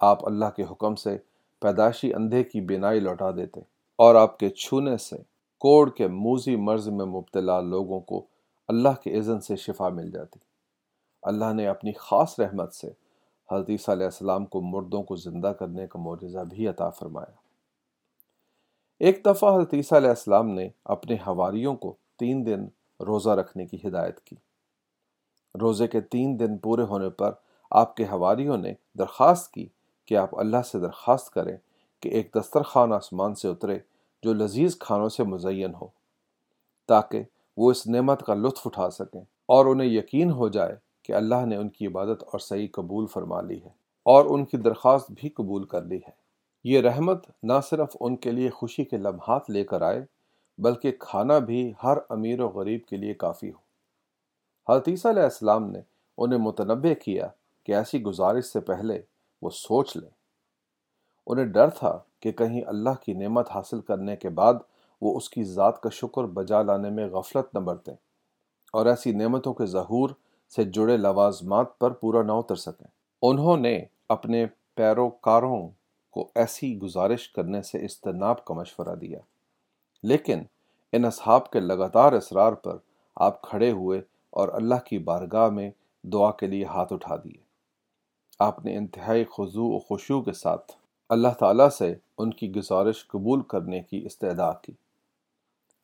آپ 0.00 0.26
اللہ 0.26 0.44
کے 0.56 0.64
حکم 0.70 0.94
سے 0.94 1.18
پیدائشی 1.60 2.14
اندھے 2.14 2.44
کی 2.44 2.60
بینائی 2.60 3.00
لوٹا 3.00 3.30
دیتے 3.30 3.60
اور 3.96 4.14
آپ 4.14 4.38
کے 4.38 4.48
چھونے 4.48 4.96
سے 4.96 5.16
کوڑ 5.58 5.90
کے 5.90 6.08
موزی 6.08 6.56
مرض 6.56 6.88
میں 6.88 7.06
مبتلا 7.06 7.60
لوگوں 7.60 8.00
کو 8.00 8.26
اللہ 8.68 9.02
کے 9.04 9.18
اذن 9.18 9.40
سے 9.40 9.56
شفا 9.56 9.88
مل 9.88 10.10
جاتی۔ 10.10 10.38
اللہ 11.22 11.52
نے 11.52 11.66
اپنی 11.66 11.92
خاص 11.92 12.40
رحمت 12.40 12.74
سے 12.74 12.90
حضرت 13.52 13.70
عیسیٰ 13.70 13.94
علیہ 13.94 14.04
السلام 14.04 14.46
کو 14.46 14.60
مردوں 14.60 15.02
کو 15.02 15.16
زندہ 15.16 15.46
کرنے 15.46 15.86
کا 15.86 15.98
معجزہ 15.98 16.38
بھی 16.38 16.68
عطا 16.68 16.90
فرمایا۔ 16.90 17.32
ایک 19.00 19.26
دفعہ 19.26 19.56
حضرت 19.56 19.74
عیسیٰ 19.74 19.98
علیہ 19.98 20.08
السلام 20.08 20.48
نے 20.48 20.68
اپنے 20.84 21.14
حواریوں 21.14 21.76
کو 21.76 21.94
تین 22.18 22.46
دن 22.46 22.64
روزہ 23.00 23.30
رکھنے 23.30 23.66
کی 23.66 23.78
ہدایت 23.88 24.20
کی۔ 24.20 24.36
روزے 25.60 25.86
کے 25.86 26.00
تین 26.00 26.40
دن 26.40 26.58
پورے 26.58 26.82
ہونے 26.82 27.10
پر 27.10 27.32
آپ 27.70 27.96
کے 27.96 28.04
حواریوں 28.04 28.56
نے 28.56 28.72
درخواست 28.98 29.52
کی 29.52 29.68
کہ 30.06 30.16
آپ 30.16 30.38
اللہ 30.38 30.62
سے 30.64 30.78
درخواست 30.78 31.30
کریں 31.30 31.56
کہ 32.00 32.08
ایک 32.08 32.36
دسترخوان 32.40 32.92
آسمان 32.92 33.34
سے 33.34 33.48
اترے 33.48 33.78
جو 34.22 34.32
لذیذ 34.32 34.78
کھانوں 34.78 35.08
سے 35.08 35.22
مزین 35.22 35.74
ہو، 35.74 35.86
تاکہ 36.88 37.22
وہ 37.56 37.70
اس 37.70 37.86
نعمت 37.86 38.22
کا 38.22 38.34
لطف 38.34 38.66
اٹھا 38.66 38.90
سکیں 38.90 39.20
اور 39.46 39.66
انہیں 39.66 39.88
یقین 39.88 40.30
ہو 40.30 40.48
جائے 40.48 40.76
کہ 41.02 41.12
اللہ 41.12 41.46
نے 41.46 41.56
ان 41.56 41.68
کی 41.68 41.86
عبادت 41.86 42.22
اور 42.22 42.38
صحیح 42.38 42.68
قبول 42.72 43.06
فرما 43.06 43.40
لی 43.40 43.62
ہے 43.62 43.68
اور 44.02 44.24
ان 44.28 44.44
کی 44.44 44.56
درخواست 44.56 45.10
بھی 45.10 45.28
قبول 45.28 45.64
کر 45.64 45.82
لی 45.82 45.96
ہے۔ 45.96 46.28
یہ 46.64 46.80
رحمت 46.80 47.26
نہ 47.42 47.52
صرف 47.70 47.96
ان 48.00 48.16
کے 48.16 48.32
لیے 48.32 48.50
خوشی 48.50 48.84
کے 48.84 48.96
لمحات 48.96 49.50
لے 49.50 49.64
کر 49.64 49.82
آئے، 49.82 50.04
بلکہ 50.58 50.92
کھانا 51.00 51.38
بھی 51.38 51.72
ہر 51.84 51.98
امیر 52.08 52.40
و 52.40 52.48
غریب 52.48 52.86
کے 52.86 52.96
لیے 52.96 53.14
کافی 53.14 53.50
ہو۔ 53.50 53.68
حتیثہ 54.72 55.08
علیہ 55.08 55.22
السلام 55.22 55.70
نے 55.70 55.80
انہیں 56.18 56.38
متنوع 56.38 56.94
کیا 56.94 57.28
کہ 57.64 57.72
ایسی 57.72 58.02
گزارش 58.02 58.44
سے 58.44 58.60
پہلے 58.60 59.02
وہ 59.42 59.50
سوچ 59.50 59.96
لیں۔ 59.96 60.10
انہیں 61.28 61.46
ڈر 61.46 61.70
تھا 61.70 61.98
کہ 62.20 62.32
کہیں 62.32 62.62
اللہ 62.66 63.04
کی 63.04 63.12
نعمت 63.12 63.50
حاصل 63.54 63.80
کرنے 63.80 64.16
کے 64.16 64.28
بعد 64.28 64.54
وہ 65.00 65.16
اس 65.16 65.30
کی 65.30 65.44
ذات 65.44 65.80
کا 65.80 65.88
شکر 65.92 66.24
بجا 66.24 66.62
لانے 66.62 66.90
میں 66.90 67.06
غفلت 67.06 67.54
نہ 67.54 67.58
برتیں 67.58 67.94
اور 68.72 68.86
ایسی 68.86 69.12
نعمتوں 69.12 69.54
کے 69.54 69.66
ظہور 69.66 70.10
سے 70.56 70.64
جڑے 70.64 70.96
لوازمات 70.96 71.78
پر 71.78 71.90
پورا 71.90 72.22
نہ 72.22 72.32
اتر 72.32 72.54
سکیں۔ 72.54 72.86
انہوں 73.22 73.56
نے 73.56 73.84
اپنے 74.08 74.46
پیروکاروں 74.74 75.68
کو 76.10 76.28
ایسی 76.34 76.78
گزارش 76.78 77.28
کرنے 77.28 77.62
سے 77.62 77.84
استناب 77.84 78.44
کا 78.44 78.54
مشورہ 78.54 78.94
دیا۔ 78.94 79.18
لیکن 80.02 80.42
ان 80.92 81.04
اصحاب 81.04 81.50
کے 81.50 81.60
لگاتار 81.60 82.12
اصرار 82.12 82.52
پر 82.52 82.76
آپ 83.16 83.42
کھڑے 83.42 83.70
ہوئے 83.70 84.00
اور 84.30 84.48
اللہ 84.48 84.74
کی 84.84 84.98
بارگاہ 84.98 85.48
میں 85.48 85.70
دعا 86.02 86.30
کے 86.32 86.46
لیے 86.46 86.64
ہاتھ 86.64 86.92
اٹھا 86.92 87.16
دیے۔ 87.16 87.42
آپ 88.38 88.64
نے 88.64 88.76
انتہائی 88.76 89.24
خضوع 89.24 89.74
و 89.74 89.78
خوشو 89.78 90.22
کے 90.22 90.32
ساتھ 90.32 90.72
اللہ 91.10 91.28
تعالیٰ 91.38 91.68
سے 91.68 91.94
ان 92.18 92.30
کی 92.30 92.52
گزارش 92.52 93.06
قبول 93.06 93.42
کرنے 93.42 93.80
کی 93.80 94.02
استعدا 94.06 94.52
کی۔ 94.52 94.72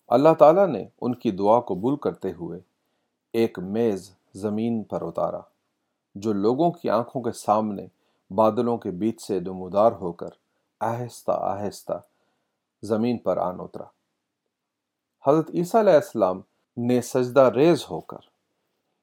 اللہ 0.08 0.34
تعالیٰ 0.38 0.66
نے 0.68 0.84
ان 1.00 1.14
کی 1.14 1.30
دعا 1.30 1.60
قبول 1.60 1.96
کرتے 1.96 2.32
ہوئے 2.32 2.60
ایک 3.32 3.58
میز 3.58 4.14
زمین 4.34 4.82
پر 4.82 5.02
اتارا، 5.02 5.40
جو 6.14 6.32
لوگوں 6.32 6.70
کی 6.70 6.90
آنکھوں 6.90 7.22
کے 7.22 7.32
سامنے 7.32 7.86
بادلوں 8.30 8.76
کے 8.78 8.90
بیچ 8.90 9.22
سے 9.22 9.40
نمودار 9.40 9.92
ہو 9.92 10.12
کر 10.12 10.28
آہستہ 10.80 11.32
آہستہ 11.32 12.00
زمین 12.82 13.18
پر 13.18 13.36
آن 13.36 13.60
اترا۔ 13.60 13.84
حضرت 15.26 15.50
عیسیٰ 15.54 15.80
علیہ 15.80 15.92
السلام 15.92 16.40
نے 16.76 17.00
سجدہ 17.00 17.50
ریز 17.54 17.84
ہو 17.90 18.00
کر 18.00 18.28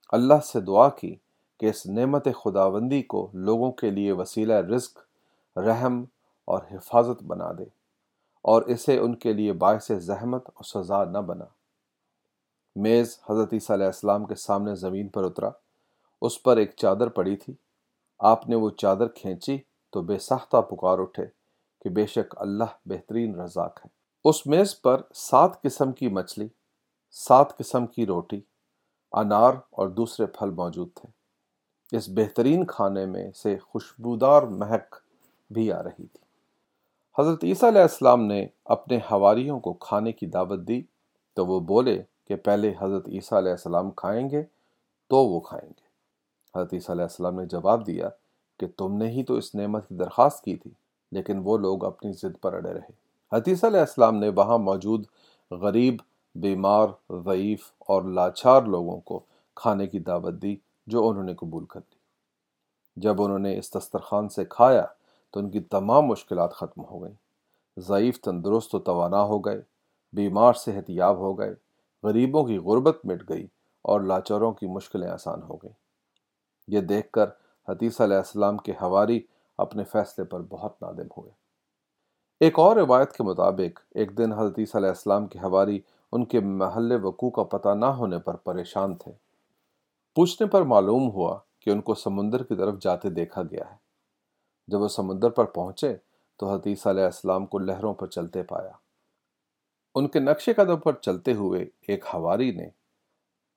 اللہ 0.09 0.41
سے 0.43 0.61
دعا 0.61 0.89
کی 0.89 1.15
کہ 1.57 1.65
اس 1.65 1.85
نعمت 1.85 2.27
خداوندی 2.43 3.01
کو 3.01 3.29
لوگوں 3.33 3.71
کے 3.71 3.89
لیے 3.89 4.11
وسیلہ 4.11 4.53
رزق 4.53 4.99
رحم 5.55 6.03
اور 6.45 6.59
حفاظت 6.71 7.23
بنا 7.23 7.51
دے 7.57 7.63
اور 8.41 8.61
اسے 8.61 8.97
ان 8.97 9.15
کے 9.15 9.33
لیے 9.33 9.53
باعث 9.53 9.91
زحمت 9.91 10.49
اور 10.53 10.83
سزا 10.83 11.03
نہ 11.03 11.17
بنا۔ 11.17 11.45
میز 12.75 13.19
حضرت 13.29 13.49
عیسیٰ 13.53 13.75
علیہ 13.75 13.85
السلام 13.85 14.25
کے 14.25 14.35
سامنے 14.35 14.75
زمین 14.75 15.07
پر 15.07 15.23
اترا۔ 15.23 15.49
اس 16.21 16.43
پر 16.43 16.57
ایک 16.57 16.71
چادر 16.75 17.09
پڑی 17.09 17.35
تھی۔ 17.35 17.53
آپ 18.19 18.49
نے 18.49 18.55
وہ 18.55 18.69
چادر 18.69 19.07
کھینچی 19.07 19.57
تو 19.91 20.01
بے 20.01 20.19
ساختہ 20.19 20.57
پکار 20.57 20.99
اٹھے 20.99 21.25
کہ 21.81 21.89
بے 21.89 22.05
شک 22.05 22.35
اللہ 22.37 22.63
بہترین 22.85 23.41
رزاق 23.41 23.79
ہے۔ 23.85 23.89
اس 24.23 24.47
میز 24.47 24.81
پر 24.81 25.01
سات 25.13 25.61
قسم 25.61 25.91
کی 25.91 26.07
مچھلی، 26.07 26.47
سات 27.11 27.57
قسم 27.57 27.87
کی 27.87 28.05
روٹی، 28.05 28.41
انار 29.11 29.53
اور 29.69 29.87
دوسرے 29.87 30.25
پھل 30.25 30.49
موجود 30.49 30.89
تھے۔ 30.95 31.21
اس 31.97 32.09
بہترین 32.09 32.65
کھانے 32.65 33.05
میں 33.05 33.31
سے 33.31 33.57
خوشبودار 33.57 34.41
مہک 34.41 34.95
بھی 35.51 35.71
آ 35.71 35.83
رہی 35.83 36.05
تھی۔ 36.05 36.19
حضرت 37.19 37.43
عیسیٰ 37.43 37.69
علیہ 37.69 37.81
السلام 37.81 38.25
نے 38.25 38.47
اپنے 38.65 38.97
حواریوں 38.97 39.59
کو 39.59 39.73
کھانے 39.73 40.11
کی 40.11 40.25
دعوت 40.25 40.59
دی 40.59 40.81
تو 41.33 41.45
وہ 41.45 41.59
بولے 41.59 42.03
کہ 42.27 42.35
پہلے 42.35 42.73
حضرت 42.79 43.07
عیسیٰ 43.07 43.37
علیہ 43.37 43.51
السلام 43.51 43.91
کھائیں 43.91 44.29
گے 44.29 44.43
تو 45.07 45.17
وہ 45.17 45.39
کھائیں 45.39 45.69
گے۔ 45.69 45.89
حضرت 46.55 46.73
عیسیٰ 46.73 46.95
علیہ 46.95 47.03
السلام 47.03 47.35
نے 47.35 47.45
جواب 47.45 47.87
دیا 47.87 48.09
کہ 48.59 48.67
تم 48.77 48.97
نے 48.97 49.07
ہی 49.07 49.23
تو 49.23 49.33
اس 49.33 49.55
نعمت 49.55 49.89
کی 49.89 49.95
درخواست 49.95 50.43
کی 50.43 50.55
تھی، 50.55 50.71
لیکن 51.11 51.41
وہ 51.43 51.57
لوگ 51.57 51.85
اپنی 51.85 52.11
ضد 52.13 52.41
پر 52.41 52.53
اڑے 52.53 52.73
رہے۔ 52.73 52.91
حضرت 53.33 53.47
عیسیٰ 53.47 53.69
علیہ 53.69 53.79
السلام 53.79 54.15
نے 54.15 54.29
وہاں 54.29 54.57
موجود 54.57 55.05
غریب، 55.51 55.95
بیمار، 56.35 56.87
ضعیف 57.09 57.71
اور 57.79 58.03
لاچار 58.03 58.61
لوگوں 58.61 58.99
کو 58.99 59.19
کھانے 59.55 59.87
کی 59.87 59.99
دعوت 59.99 60.33
دی 60.33 60.55
جو 60.87 61.09
انہوں 61.09 61.23
نے 61.23 61.35
قبول 61.35 61.65
کر 61.65 61.79
لی۔ 61.79 61.99
جب 62.95 63.21
انہوں 63.21 63.39
نے 63.39 63.57
اس 63.57 63.75
دسترخوان 63.75 64.29
سے 64.29 64.45
کھایا 64.45 64.85
تو 65.31 65.39
ان 65.39 65.49
کی 65.49 65.59
تمام 65.59 66.05
مشکلات 66.05 66.53
ختم 66.53 66.83
ہو 66.85 67.03
گئیں۔ 67.03 67.15
ضعیف، 67.77 68.21
تندرست 68.21 68.75
و 68.75 68.79
توانا 68.79 69.23
ہو 69.23 69.39
گئے۔ 69.39 69.61
بیمار، 70.13 70.53
صحت 70.53 70.89
یاب 70.89 71.17
ہو 71.17 71.39
گئے۔ 71.39 71.55
غریبوں 72.03 72.45
کی 72.45 72.57
غربت 72.57 73.05
مٹ 73.05 73.29
گئی 73.29 73.47
اور 73.81 74.01
لاچاروں 74.01 74.51
کی 74.51 74.67
مشکلیں 74.67 75.09
آسان 75.09 75.43
ہو 75.43 75.55
گئیں۔ 75.55 75.73
یہ 76.67 76.81
دیکھ 76.81 77.11
کر 77.11 77.29
حتیث 77.69 78.01
علیہ 78.01 78.17
السلام 78.17 78.57
کے 78.57 78.71
حواری 78.71 79.21
اپنے 79.57 79.83
فیصلے 79.83 80.25
پر 80.25 80.39
بہت 80.39 80.81
نادم 80.81 81.07
ہوئے۔ 81.17 81.31
ایک 82.39 82.59
اور 82.59 82.75
روایت 82.75 83.11
کے 83.11 83.23
مطابق، 83.23 83.79
ایک 83.95 84.17
دن 84.17 84.33
حدیث 84.33 84.75
علیہ 84.75 84.89
السلام 84.89 85.27
کے 85.27 85.39
حواری 85.39 85.79
ان 86.11 86.25
کے 86.25 86.39
محل 86.39 87.05
وقوع 87.05 87.29
کا 87.29 87.43
پتہ 87.43 87.69
نہ 87.69 87.85
ہونے 87.85 88.19
پر 88.19 88.35
پریشان 88.35 88.95
تھے۔ 88.95 89.11
پوچھنے 90.15 90.47
پر 90.47 90.61
معلوم 90.61 91.09
ہوا 91.09 91.39
کہ 91.59 91.69
ان 91.69 91.81
کو 91.81 91.93
سمندر 91.93 92.43
کی 92.43 92.55
طرف 92.55 92.75
جاتے 92.81 93.09
دیکھا 93.09 93.43
گیا 93.43 93.71
ہے۔ 93.71 93.80
جب 94.67 94.81
وہ 94.81 94.87
سمندر 94.87 95.29
پر 95.29 95.45
پہنچے 95.45 95.95
تو 96.37 96.49
حدیث 96.49 96.87
علیہ 96.87 97.03
السلام 97.03 97.45
کو 97.45 97.59
لہروں 97.59 97.93
پر 97.93 98.07
چلتے 98.07 98.43
پایا۔ 98.43 98.71
ان 99.95 100.07
کے 100.07 100.19
نقش 100.19 100.49
قدم 100.55 100.77
پر 100.77 100.93
چلتے 100.93 101.33
ہوئے 101.33 101.65
ایک 101.87 102.05
ہواری 102.13 102.51
نے 102.51 102.67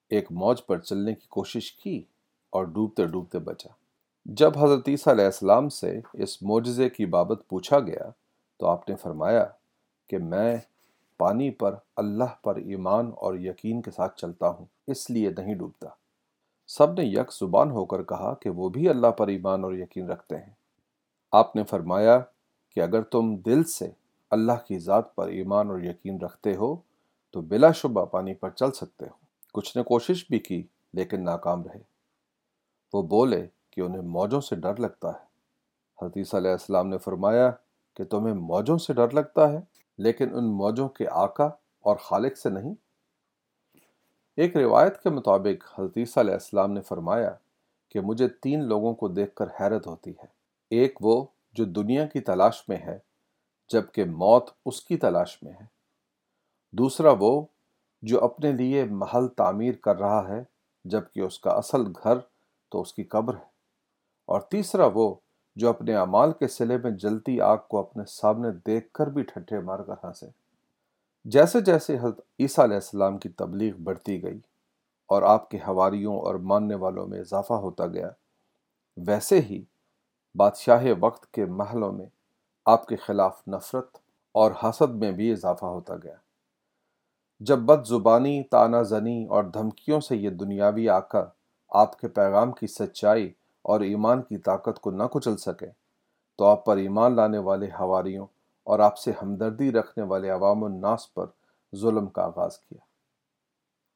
ایک 0.08 0.32
موج 0.32 0.66
پر 0.66 0.78
چلنے 0.78 1.14
کی 1.14 1.26
کوشش 1.28 1.72
کی 1.72 2.02
اور 2.50 2.64
ڈوبتے 2.64 3.04
ڈوبتے 3.04 3.38
بچا۔ 3.38 3.68
جب 4.24 4.58
حضرت 4.58 4.88
عیسیٰ 4.88 5.12
علیہ 5.12 5.24
السلام 5.24 5.68
سے 5.68 6.00
اس 6.12 6.42
معجزے 6.42 6.88
کی 6.88 7.06
بابت 7.06 7.42
پوچھا 7.48 7.78
گیا 7.78 8.10
تو 8.56 8.66
آپ 8.66 8.88
نے 8.88 8.96
فرمایا 8.96 9.44
کہ 10.06 10.18
میں 10.18 10.56
پانی 11.18 11.50
پر 11.50 11.74
اللہ 11.96 12.34
پر 12.42 12.56
ایمان 12.56 13.10
اور 13.16 13.34
یقین 13.34 13.82
کے 13.82 13.90
ساتھ 13.90 14.20
چلتا 14.20 14.48
ہوں، 14.48 14.66
اس 14.86 15.10
لیے 15.10 15.30
نہیں 15.38 15.54
ڈوبتا۔ 15.54 15.88
سب 16.66 16.92
نے 16.92 17.04
یک 17.04 17.32
زبان 17.32 17.70
ہو 17.70 17.84
کر 17.84 18.02
کہا 18.02 18.34
کہ 18.34 18.50
وہ 18.50 18.68
بھی 18.68 18.88
اللہ 18.88 19.06
پر 19.06 19.28
ایمان 19.28 19.64
اور 19.64 19.72
یقین 19.72 20.10
رکھتے 20.10 20.36
ہیں۔ 20.36 20.63
آپ 21.34 21.56
نے 21.56 21.64
فرمایا 21.64 22.20
کہ 22.70 22.80
اگر 22.80 23.02
تم 23.02 23.36
دل 23.36 23.64
سے 23.64 23.90
اللہ 24.30 24.52
کی 24.66 24.78
ذات 24.78 25.14
پر 25.14 25.28
ایمان 25.28 25.70
اور 25.70 25.78
یقین 25.78 26.20
رکھتے 26.20 26.54
ہو، 26.54 26.76
تو 27.30 27.40
بلا 27.40 27.72
شبہ 27.72 28.04
پانی 28.04 28.34
پر 28.34 28.50
چل 28.50 28.72
سکتے 28.72 29.04
ہو۔ 29.04 29.14
کچھ 29.52 29.76
نے 29.76 29.82
کوشش 29.82 30.26
بھی 30.30 30.38
کی، 30.38 30.66
لیکن 30.92 31.24
ناکام 31.24 31.62
رہے۔ 31.62 31.82
وہ 32.92 33.02
بولے 33.02 33.46
کہ 33.70 33.80
انہیں 33.80 34.02
موجوں 34.02 34.40
سے 34.40 34.56
ڈر 34.56 34.76
لگتا 34.76 35.08
ہے۔ 35.08 35.24
حدیث 36.02 36.34
علیہ 36.34 36.50
السلام 36.50 36.88
نے 36.88 36.98
فرمایا 36.98 37.50
کہ 37.96 38.04
تمہیں 38.04 38.34
موجوں 38.34 38.78
سے 38.78 38.92
ڈر 38.92 39.10
لگتا 39.10 39.52
ہے، 39.52 39.60
لیکن 39.98 40.36
ان 40.36 40.44
موجوں 40.44 40.88
کے 40.88 41.06
آقا 41.10 41.46
اور 41.80 41.96
خالق 41.96 42.38
سے 42.38 42.50
نہیں۔ 42.50 42.74
ایک 44.36 44.56
روایت 44.56 45.02
کے 45.02 45.10
مطابق 45.10 45.80
حضرت 45.80 45.92
عیسیٰ 45.96 46.22
علیہ 46.22 46.34
السلام 46.34 46.72
نے 46.72 46.80
فرمایا 46.80 47.30
کہ 47.88 48.00
مجھے 48.00 48.28
تین 48.28 48.64
لوگوں 48.64 48.94
کو 48.94 49.08
دیکھ 49.08 49.34
کر 49.34 49.46
حیرت 49.60 49.86
ہوتی 49.86 50.10
ہے۔ 50.10 50.43
ایک 50.74 50.98
وہ 51.00 51.26
جو 51.52 51.64
دنیا 51.64 52.06
کی 52.06 52.20
تلاش 52.20 52.68
میں 52.68 52.76
ہے، 52.76 52.98
جبکہ 53.68 54.04
موت 54.04 54.50
اس 54.66 54.84
کی 54.84 54.96
تلاش 54.96 55.42
میں 55.42 55.52
ہے۔ 55.52 55.64
دوسرا 56.72 57.14
وہ 57.18 57.42
جو 58.02 58.24
اپنے 58.24 58.52
لیے 58.52 58.84
محل 58.84 59.28
تعمیر 59.28 59.74
کر 59.74 59.96
رہا 59.96 60.28
ہے، 60.28 60.42
جبکہ 60.84 61.20
اس 61.20 61.38
کا 61.38 61.50
اصل 61.50 61.80
گھر 61.86 62.18
تو 62.68 62.80
اس 62.80 62.92
کی 62.92 63.04
قبر 63.04 63.34
ہے۔ 63.34 63.54
اور 64.26 64.40
تیسرا 64.40 64.88
وہ 64.94 65.14
جو 65.56 65.68
اپنے 65.68 65.96
اعمال 65.96 66.32
کے 66.32 66.48
سلے 66.48 66.78
میں 66.78 66.90
جلتی 66.90 67.40
آگ 67.40 67.56
کو 67.68 67.78
اپنے 67.78 68.02
سامنے 68.08 68.48
دیکھ 68.66 68.92
کر 68.92 69.06
بھی 69.06 69.22
ٹھٹھے 69.22 69.60
مار 69.60 69.78
کر 69.78 69.94
ہنسے۔ 70.04 70.26
جیسے 71.24 71.60
جیسے 71.60 71.96
حضرت 71.98 72.20
عیسیٰ 72.38 72.64
علیہ 72.64 72.74
السلام 72.74 73.18
کی 73.18 73.28
تبلیغ 73.28 73.76
بڑھتی 73.76 74.22
گئی 74.22 74.40
اور 75.06 75.22
آپ 75.22 75.50
کے 75.50 75.58
حواریوں 75.68 76.18
اور 76.18 76.34
ماننے 76.34 76.74
والوں 76.74 77.06
میں 77.06 77.20
اضافہ 77.20 77.52
ہوتا 77.52 77.86
گیا، 77.86 78.10
ویسے 78.96 79.40
ہی 79.40 79.64
بادشاہ 80.36 80.84
وقت 81.00 81.32
کے 81.32 81.44
محلوں 81.44 81.92
میں 81.92 82.06
آپ 82.66 82.86
کے 82.86 82.96
خلاف 82.96 83.42
نفرت 83.48 83.98
اور 84.32 84.52
حسد 84.62 84.94
میں 84.94 85.12
بھی 85.12 85.32
اضافہ 85.32 85.64
ہوتا 85.64 85.96
گیا۔ 85.96 86.14
جب 87.40 87.58
بد 87.58 87.86
زبانی 87.86 88.42
تانہ 88.42 88.82
زنی 88.82 89.26
اور 89.26 89.44
دھمکیوں 89.44 90.00
سے 90.00 90.16
یہ 90.16 90.30
دنیاوی 90.30 90.88
آقا 90.88 91.22
آپ 91.68 92.00
کے 92.00 92.08
پیغام 92.08 92.52
کی 92.52 92.66
سچائی 92.66 93.32
اور 93.62 93.80
ایمان 93.80 94.22
کی 94.22 94.38
طاقت 94.38 94.80
کو 94.80 94.90
نہ 94.90 95.02
کچل 95.02 95.36
سکے، 95.36 95.66
تو 96.38 96.44
آپ 96.44 96.64
پر 96.64 96.76
ایمان 96.76 97.16
لانے 97.16 97.38
والے 97.38 97.66
حواریوں 97.80 98.26
اور 98.64 98.78
آپ 98.78 98.98
سے 98.98 99.12
ہمدردی 99.22 99.72
رکھنے 99.72 100.04
والے 100.04 100.30
عوام 100.30 100.64
الناس 100.64 101.14
پر 101.14 101.26
ظلم 101.76 102.06
کا 102.06 102.22
آغاز 102.22 102.58
کیا۔ 102.58 102.80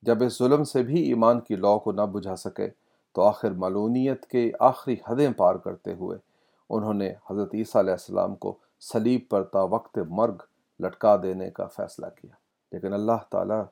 جب 0.02 0.23
اس 0.23 0.38
ظلم 0.38 0.64
سے 0.64 0.83
بھی 0.83 1.02
ایمان 1.02 1.40
کی 1.40 1.57
لو 1.57 1.78
کو 1.78 1.92
نہ 1.92 2.02
بجھا 2.02 2.37
سکے، 2.37 2.68
تو 3.12 3.23
آخر 3.23 3.50
ملونیت 3.50 4.26
کے 4.26 4.50
آخری 4.61 4.97
حدیں 5.09 5.33
پار 5.33 5.54
کرتے 5.54 5.95
ہوئے 5.95 6.28
انہوں 6.71 6.95
نے 6.95 7.15
حضرت 7.31 7.51
عیسیٰ 7.55 7.83
علیہ 7.83 7.93
السلام 7.93 8.35
کو 8.35 8.59
سلیب 8.81 9.21
پر 9.31 9.45
تا 9.45 9.63
وقت 9.63 9.99
مرگ 9.99 10.37
لٹکا 10.81 11.17
دینے 11.23 11.51
کا 11.51 11.67
فیصلہ 11.67 12.07
کیا۔ 12.07 12.35
لیکن 12.73 12.93
اللہ 12.93 13.25
تعالیٰ 13.31 13.65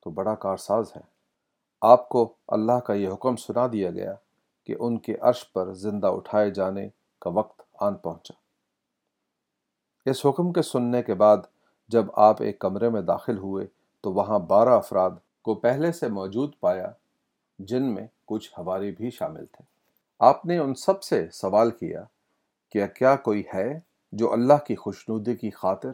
تو 0.00 0.10
بڑا 0.10 0.34
کارساز 0.34 0.92
ہے 0.96 1.00
آپ 1.80 2.08
کو 2.08 2.34
اللہ 2.48 2.80
کا 2.80 2.92
یہ 2.92 3.08
حکم 3.08 3.36
سنا 3.36 3.66
دیا 3.72 3.90
گیا 3.90 4.14
کہ 4.64 4.74
ان 4.80 4.98
کے 4.98 5.14
عرش 5.20 5.52
پر 5.52 5.72
زندہ 5.72 6.06
اٹھائے 6.06 6.50
جانے 6.50 6.88
کا 7.20 7.30
وقت 7.30 7.62
آن 7.80 7.94
پہنچا۔ 7.94 8.34
اس 10.10 10.26
حکم 10.26 10.52
کے 10.52 10.62
سننے 10.62 11.02
کے 11.02 11.14
بعد 11.14 11.36
جب 11.88 12.04
آپ 12.12 12.42
ایک 12.42 12.58
کمرے 12.58 12.88
میں 12.88 13.02
داخل 13.02 13.38
ہوئے 13.38 13.66
تو 14.00 14.12
وہاں 14.12 14.38
بارہ 14.38 14.68
افراد 14.68 15.10
کو 15.42 15.54
پہلے 15.54 15.92
سے 15.92 16.08
موجود 16.08 16.52
پایا 16.60 16.90
جن 17.58 17.94
میں 17.94 18.06
کچھ 18.24 18.52
ہواری 18.58 18.90
بھی 18.90 19.10
شامل 19.10 19.46
تھے۔ 19.46 19.64
آپ 20.18 20.46
نے 20.46 20.58
ان 20.58 20.74
سب 20.74 21.02
سے 21.02 21.30
سوال 21.32 21.70
کیا 21.70 22.04
کہ 22.74 22.86
کیا 22.86 23.16
کوئی 23.16 23.42
ہے 23.54 23.80
جو 24.12 24.32
اللہ 24.32 24.64
کی 24.66 24.74
خوشنودی 24.74 25.36
کی 25.36 25.50
خاطر 25.50 25.90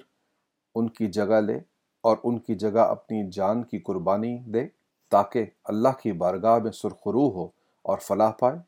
ان 0.75 0.88
کی 0.88 1.06
جگہ 1.06 1.40
لے 1.40 1.58
اور 2.00 2.16
ان 2.25 2.38
کی 2.38 2.54
جگہ 2.54 2.78
اپنی 2.78 3.30
جان 3.30 3.62
کی 3.62 3.78
قربانی 3.78 4.38
دے 4.38 4.68
تاکہ 5.08 5.46
اللہ 5.64 5.88
کی 6.02 6.12
بارگاہ 6.12 6.58
میں 6.58 6.72
سرخرو 6.72 7.28
ہو 7.28 7.44
اور 7.82 7.99
فلاح 7.99 8.30
پائے؟ 8.30 8.58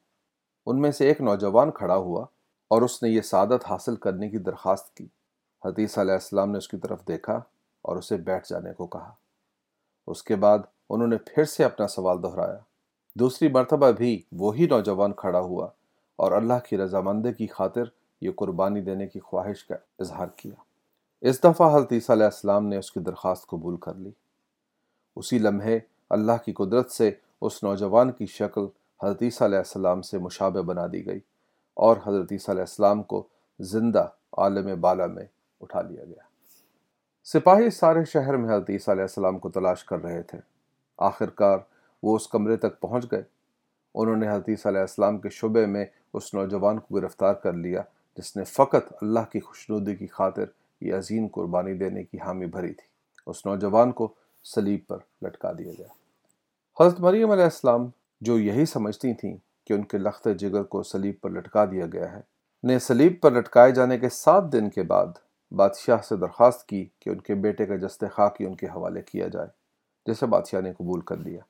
ان 0.67 0.81
میں 0.81 0.91
سے 0.91 1.09
ایک 1.09 1.21
نوجوان 1.21 1.71
کھڑا 1.71 1.97
ہوا 1.97 2.27
اور 2.69 2.83
اس 2.83 3.03
نے 3.03 3.09
یہ 3.09 3.21
سعادت 3.21 3.65
حاصل 3.71 3.97
کرنے 3.97 4.29
کی 4.29 4.39
درخواست 4.39 4.97
کی۔ 4.97 5.07
حدیث 5.65 5.99
علیہ 5.99 6.13
السلام 6.13 6.51
نے 6.51 6.59
اس 6.59 6.69
کی 6.69 6.77
طرف 6.77 7.09
دیکھا 7.09 7.41
اور 7.83 7.97
اسے 7.97 8.17
بیٹھ 8.17 8.49
جانے 8.49 8.73
کو 8.73 8.87
کہا۔ 8.87 9.15
اس 10.07 10.23
کے 10.23 10.37
بعد 10.37 10.59
انہوں 10.91 11.09
نے 11.09 11.17
پھر 11.17 11.45
سے 11.45 11.65
اپنا 11.65 11.89
سوال 11.89 12.23
دہرایا۔ 12.23 12.59
دوسری 13.15 13.49
مرتبہ 13.49 13.91
بھی 13.91 14.23
وہی 14.33 14.67
نوجوان 14.67 15.13
کھڑا 15.13 15.41
ہوا 15.41 15.69
اور 16.17 16.33
اللہ 16.33 16.55
کی 16.69 16.77
رضامندی 16.77 17.33
کی 17.33 17.47
خاطر 17.47 17.85
یہ 18.23 18.31
قربانی 18.37 18.81
دینے 18.81 19.07
کی 19.07 19.21
خواہش 19.21 19.65
کا 19.65 19.75
اظہار 19.99 20.27
کیا۔ 20.37 20.55
اس 21.21 21.45
دفعہ 21.45 21.77
حضرت 21.77 21.93
عیسیٰ 21.93 22.17
علیہ 22.17 22.25
السلام 22.25 22.67
نے 22.67 22.77
اس 22.77 22.93
کی 22.93 23.01
درخواست 23.01 23.47
قبول 23.47 23.77
کر 23.77 23.95
لی۔ 23.95 24.11
اسی 25.17 25.39
لمحے 25.39 25.79
اللہ 26.11 26.33
کی 26.45 26.53
قدرت 26.53 26.91
سے 26.91 27.11
اس 27.41 27.63
نوجوان 27.63 28.13
کی 28.13 28.27
شکل 28.27 28.67
حضرت 29.03 29.23
عیسیٰ 29.23 29.47
علیہ 29.47 29.59
السلام 29.59 30.03
سے 30.03 30.19
مشابہ 30.19 30.61
بنا 30.61 30.87
دی 30.93 31.07
گئی 31.07 31.21
اور 31.75 31.97
حضرت 32.07 32.33
عیسیٰ 32.33 32.55
علیہ 32.55 32.63
السلام 32.63 33.03
کو 33.03 33.27
زندہ 33.61 34.09
عالم 34.39 34.81
بالا 34.81 35.07
میں 35.07 35.25
اٹھا 35.61 35.83
لیا 35.83 36.05
گیا۔ 36.05 36.23
سپاہی 37.25 37.71
سارے 37.71 38.05
شہر 38.05 38.37
میں 38.37 38.55
حضرت 38.55 38.71
عیسیٰ 38.71 38.95
علیہ 38.95 39.03
السلام 39.03 39.39
کو 39.39 39.51
تلاش 39.51 39.85
کر 39.85 40.03
رہے 40.03 40.23
تھے۔ 40.23 40.39
آخر 40.99 41.31
کار 41.31 41.59
وہ 42.03 42.17
اس 42.17 42.29
کمرے 42.29 42.57
تک 42.57 42.81
پہنچ 42.81 43.13
گئے۔ 43.13 43.23
انہوں 43.95 44.17
نے 44.17 44.29
حضرت 44.29 44.49
عیسیٰ 44.49 44.73
علیہ 44.73 44.81
السلام 44.81 45.19
کے 45.19 45.29
شعبے 45.31 45.67
میں 45.67 45.87
اس 46.15 46.35
نوجوان 46.35 46.79
کو 46.79 46.95
گرفتار 46.95 47.35
کر 47.35 47.53
لیا 47.53 47.83
جس 48.17 48.37
نے 48.37 48.45
فقط 48.45 48.93
اللہ 49.03 49.21
کی 49.33 49.41
خوشنودی 49.41 49.97
کی 49.97 50.07
خاطر 50.07 50.45
یہ 50.81 50.95
عظیم 50.95 51.27
قربانی 51.33 51.75
دینے 51.75 52.05
کی 52.05 52.19
حامی 52.19 52.47
بھری 52.47 52.73
تھی۔ 52.75 52.87
اس 53.27 53.47
نوجوان 53.47 53.93
کو 53.93 54.15
سلیب 54.45 54.81
پر 54.87 54.99
لٹکا 55.23 55.53
دیا 55.53 55.73
گیا۔ 55.79 55.87
حضرت 56.81 57.01
مریم 57.01 57.31
علیہ 57.31 57.45
السلام 57.45 57.89
جو 58.21 58.39
یہی 58.39 58.67
سمجھتی 58.67 59.15
تھیں 59.15 59.37
کہ 59.65 59.73
ان 59.73 59.83
کے 59.83 59.99
لخت 59.99 60.29
جگر 60.39 60.63
کو 60.63 60.83
سلیب 60.83 61.15
پر 61.21 61.31
لٹکا 61.31 61.65
دیا 61.65 61.87
گیا 61.93 62.13
ہے، 62.13 62.21
نے 62.65 62.79
سلیب 62.79 63.13
پر 63.21 63.33
لٹکائے 63.33 63.73
جانے 63.73 63.99
کے 63.99 64.09
سات 64.09 64.53
دن 64.53 64.71
کے 64.71 64.83
بعد 64.83 65.07
بادشاہ 65.51 65.97
سے 66.09 66.17
درخواست 66.17 66.69
کی 66.69 66.87
کہ 66.99 67.11
ان 67.11 67.21
کے 67.21 67.35
بیٹے 67.35 67.67
کا 67.67 67.77
جست 67.77 68.05
خاکی 68.13 68.47
ان 68.47 68.55
کے 68.55 68.67
حوالے 68.67 69.03
کیا 69.03 69.29
جائے، 69.29 69.49
جسے 70.07 70.27
بادشاہ 70.27 70.61
نے 70.61 70.73
قبول 70.73 71.01
کر 71.01 71.17
لیا۔ 71.17 71.41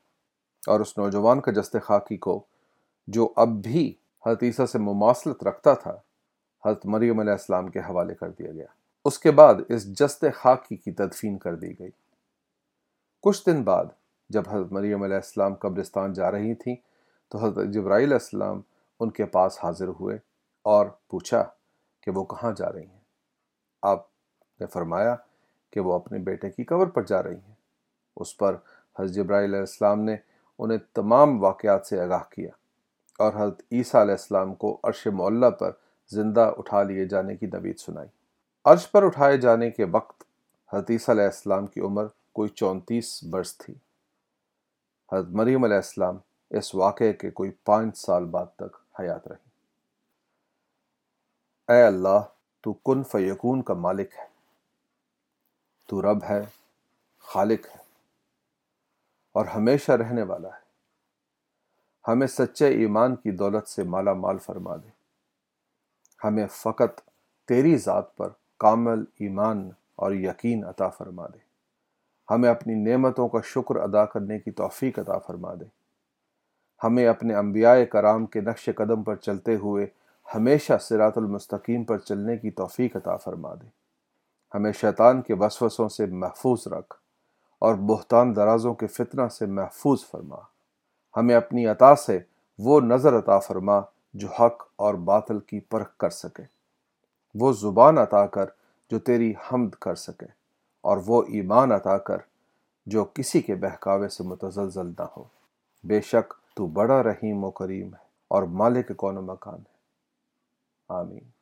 اور 0.66 0.81
اس 0.81 0.98
نوجوان 0.98 1.40
کا 1.40 1.51
جست 1.51 1.77
خاکی 1.85 2.16
کو 2.16 2.44
جو 3.07 3.33
اب 3.37 3.48
بھی 3.48 3.94
حضرت 4.27 4.42
عیسیٰ 4.42 4.66
سے 4.66 4.79
مماثلت 4.79 5.44
رکھتا 5.44 5.75
تھا 5.75 6.01
حضرت 6.66 6.87
مریم 6.87 7.20
علیہ 7.20 7.33
السلام 7.33 7.68
کے 7.68 7.79
حوالے 7.79 8.14
کر 8.14 8.31
دیا 8.31 8.53
گیا۔ 8.53 8.66
اس 9.05 9.18
کے 9.18 9.31
بعد 9.31 9.55
اس 9.68 9.98
جست 9.98 10.25
خاکی 10.35 10.77
کی 10.77 10.92
تدفین 10.92 11.38
کر 11.38 11.55
دی 11.55 11.79
گئی۔ 11.79 11.90
کچھ 13.22 13.46
دن 13.46 13.62
بعد 13.62 13.85
جب 14.29 14.42
حضرت 14.48 14.72
مریم 14.72 15.03
علیہ 15.03 15.16
السلام 15.16 15.55
قبرستان 15.55 16.12
جا 16.12 16.31
رہی 16.31 16.55
تھیں، 16.55 16.77
تو 17.29 17.38
حضرت 17.38 17.66
جبرائیل 17.66 18.09
علیہ 18.09 18.14
السلام 18.14 18.61
ان 19.01 19.11
کے 19.11 19.25
پاس 19.25 19.59
حاضر 19.62 19.88
ہوئے 19.88 20.18
اور 20.62 20.87
پوچھا 20.87 21.44
کہ 22.01 22.11
وہ 22.11 22.25
کہاں 22.25 22.53
جا 22.57 22.72
رہی 22.72 22.87
ہیں۔ 22.87 23.01
آپ 23.83 24.07
نے 24.61 24.66
فرمایا 24.66 25.16
کہ 25.72 25.81
وہ 25.81 25.94
اپنے 25.94 26.18
بیٹے 26.18 26.51
کی 26.51 26.64
قبر 26.64 26.87
پر 26.87 27.03
جا 27.03 27.22
رہی 27.22 27.37
ہیں۔ 27.37 27.55
اس 28.16 28.37
پر 28.37 28.57
حضرت 28.98 29.14
جبرائیل 29.14 29.51
علیہ 29.51 29.61
السلام 29.61 30.01
نے 30.01 30.16
انہیں 30.59 30.79
تمام 30.92 31.42
واقعات 31.42 31.87
سے 31.87 32.01
آگاہ 32.01 32.22
کیا 32.31 32.51
اور 33.18 33.33
حضرت 33.35 33.62
عیسیٰ 33.72 34.01
علیہ 34.01 34.12
السلام 34.12 34.55
کو 34.55 34.81
عرش 34.85 35.07
معلّہ 35.07 35.51
پر 35.51 35.70
زندہ 36.10 36.52
اٹھا 36.58 36.82
لیے 36.82 37.04
جانے 37.04 37.36
کی 37.36 37.46
نوید 37.46 37.78
سنائی۔ 37.78 38.08
عرش 38.64 38.90
پر 38.90 39.02
اٹھائے 39.02 39.36
جانے 39.36 39.70
کے 39.70 39.84
وقت 39.84 40.22
حضرت 40.72 40.90
عیسیٰ 40.90 41.14
علیہ 41.14 41.24
السلام 41.24 41.66
کی 41.66 41.80
عمر 41.80 42.06
کوئی 42.32 42.48
چونتیس 42.48 43.24
برس 43.24 43.56
تھی۔ 43.58 43.74
حضرت 45.12 45.28
مریم 45.28 45.64
علیہ 45.64 45.76
السلام 45.76 46.16
اس 46.50 46.74
واقعے 46.74 47.12
کے 47.12 47.30
کوئی 47.30 47.50
پانچ 47.50 47.98
سال 47.98 48.24
بعد 48.24 48.46
تک 48.56 49.00
حیات 49.00 49.28
رہی 49.28 49.50
اے 51.68 51.82
اللہ، 51.82 52.20
تو 52.60 52.72
کن 52.72 53.02
فیکون 53.02 53.62
کا 53.62 53.74
مالک 53.74 54.10
ہے؟ 54.18 54.26
تو 55.86 56.02
رب 56.02 56.24
ہے، 56.28 56.42
خالق 57.18 57.66
ہے، 57.66 57.80
اور 59.32 59.46
ہمیشہ 59.46 59.92
رہنے 59.92 60.22
والا 60.22 60.48
ہے۔ 60.48 60.60
ہمیں 62.08 62.26
سچے 62.26 62.66
ایمان 62.66 63.16
کی 63.16 63.30
دولت 63.30 63.68
سے 63.68 63.82
مالا 63.82 64.12
مال 64.12 64.38
فرما 64.38 64.76
دے۔ 64.76 65.01
ہمیں 66.24 66.46
فقط 66.46 67.00
تیری 67.48 67.76
ذات 67.76 68.16
پر 68.16 68.28
کامل 68.58 69.00
ایمان 69.00 69.70
اور 69.96 70.12
یقین 70.12 70.64
عطا 70.64 70.88
فرما 70.88 71.26
دے۔ 71.26 71.38
ہمیں 72.30 72.50
اپنی 72.50 72.74
نعمتوں 72.74 73.28
کا 73.28 73.38
شکر 73.44 73.76
ادا 73.76 74.04
کرنے 74.04 74.38
کی 74.38 74.50
توفیق 74.50 74.98
عطا 74.98 75.18
فرما 75.18 75.54
دے۔ 75.54 75.64
ہمیں 76.85 77.06
اپنے 77.06 77.35
انبیاء 77.35 77.85
کرام 77.85 78.26
کے 78.26 78.40
نقش 78.40 78.68
قدم 78.76 79.02
پر 79.02 79.16
چلتے 79.16 79.56
ہوئے 79.56 79.87
ہمیشہ 80.35 80.72
سرات 80.80 81.18
المستقیم 81.18 81.85
پر 81.85 81.98
چلنے 81.98 82.37
کی 82.37 82.50
توفیق 82.50 82.96
عطا 82.96 83.16
فرما 83.16 83.54
دے۔ 83.54 83.66
ہمیں 84.54 84.72
شیطان 84.72 85.22
کے 85.22 85.35
وسوسوں 85.35 85.88
سے 85.88 86.06
محفوظ 86.06 86.66
رکھ 86.66 86.94
اور 87.58 87.74
بہتان 87.74 88.37
درازوں 88.37 88.74
کے 88.74 88.87
فتنہ 88.87 89.28
سے 89.28 89.46
محفوظ 89.46 90.04
فرما۔ 90.11 90.37
ہمیں 91.16 91.35
اپنی 91.35 91.66
عطا 91.66 91.96
سے 91.96 92.18
وہ 92.58 92.80
نظر 92.80 93.18
عطا 93.18 93.38
فرما 93.38 93.80
جو 94.14 94.29
حق 94.29 94.62
اور 94.77 94.94
باطل 94.94 95.40
کی 95.40 95.61
پرکھ 95.61 95.96
کر 95.98 96.11
سکے۔ 96.11 96.42
وہ 97.35 97.53
زبان 97.53 97.98
عطا 97.98 98.27
کر 98.27 98.46
جو 98.90 98.98
تیری 98.98 99.33
حمد 99.46 99.70
کر 99.70 99.94
سکے، 99.94 100.27
اور 100.85 100.98
وہ 101.07 101.22
ایمان 101.22 101.72
عطا 101.72 101.98
کر 101.98 102.18
جو 102.87 103.05
کسی 103.05 103.40
کے 103.42 103.55
بہکاوے 103.55 104.09
سے 104.09 104.25
متزلزل 104.25 104.87
نہ 104.87 105.07
ہو۔ 105.16 105.25
بے 105.85 106.01
شک 106.01 106.35
تو 106.57 106.66
بڑا 106.66 107.03
رحیم 107.03 107.44
و 107.44 107.51
کریم 107.51 107.94
ہے 107.94 108.05
اور 108.29 108.42
مالک 108.42 108.96
کون 108.96 109.14
مکان 109.14 109.59
ہے۔ 109.59 109.81
آمین۔ 110.88 111.25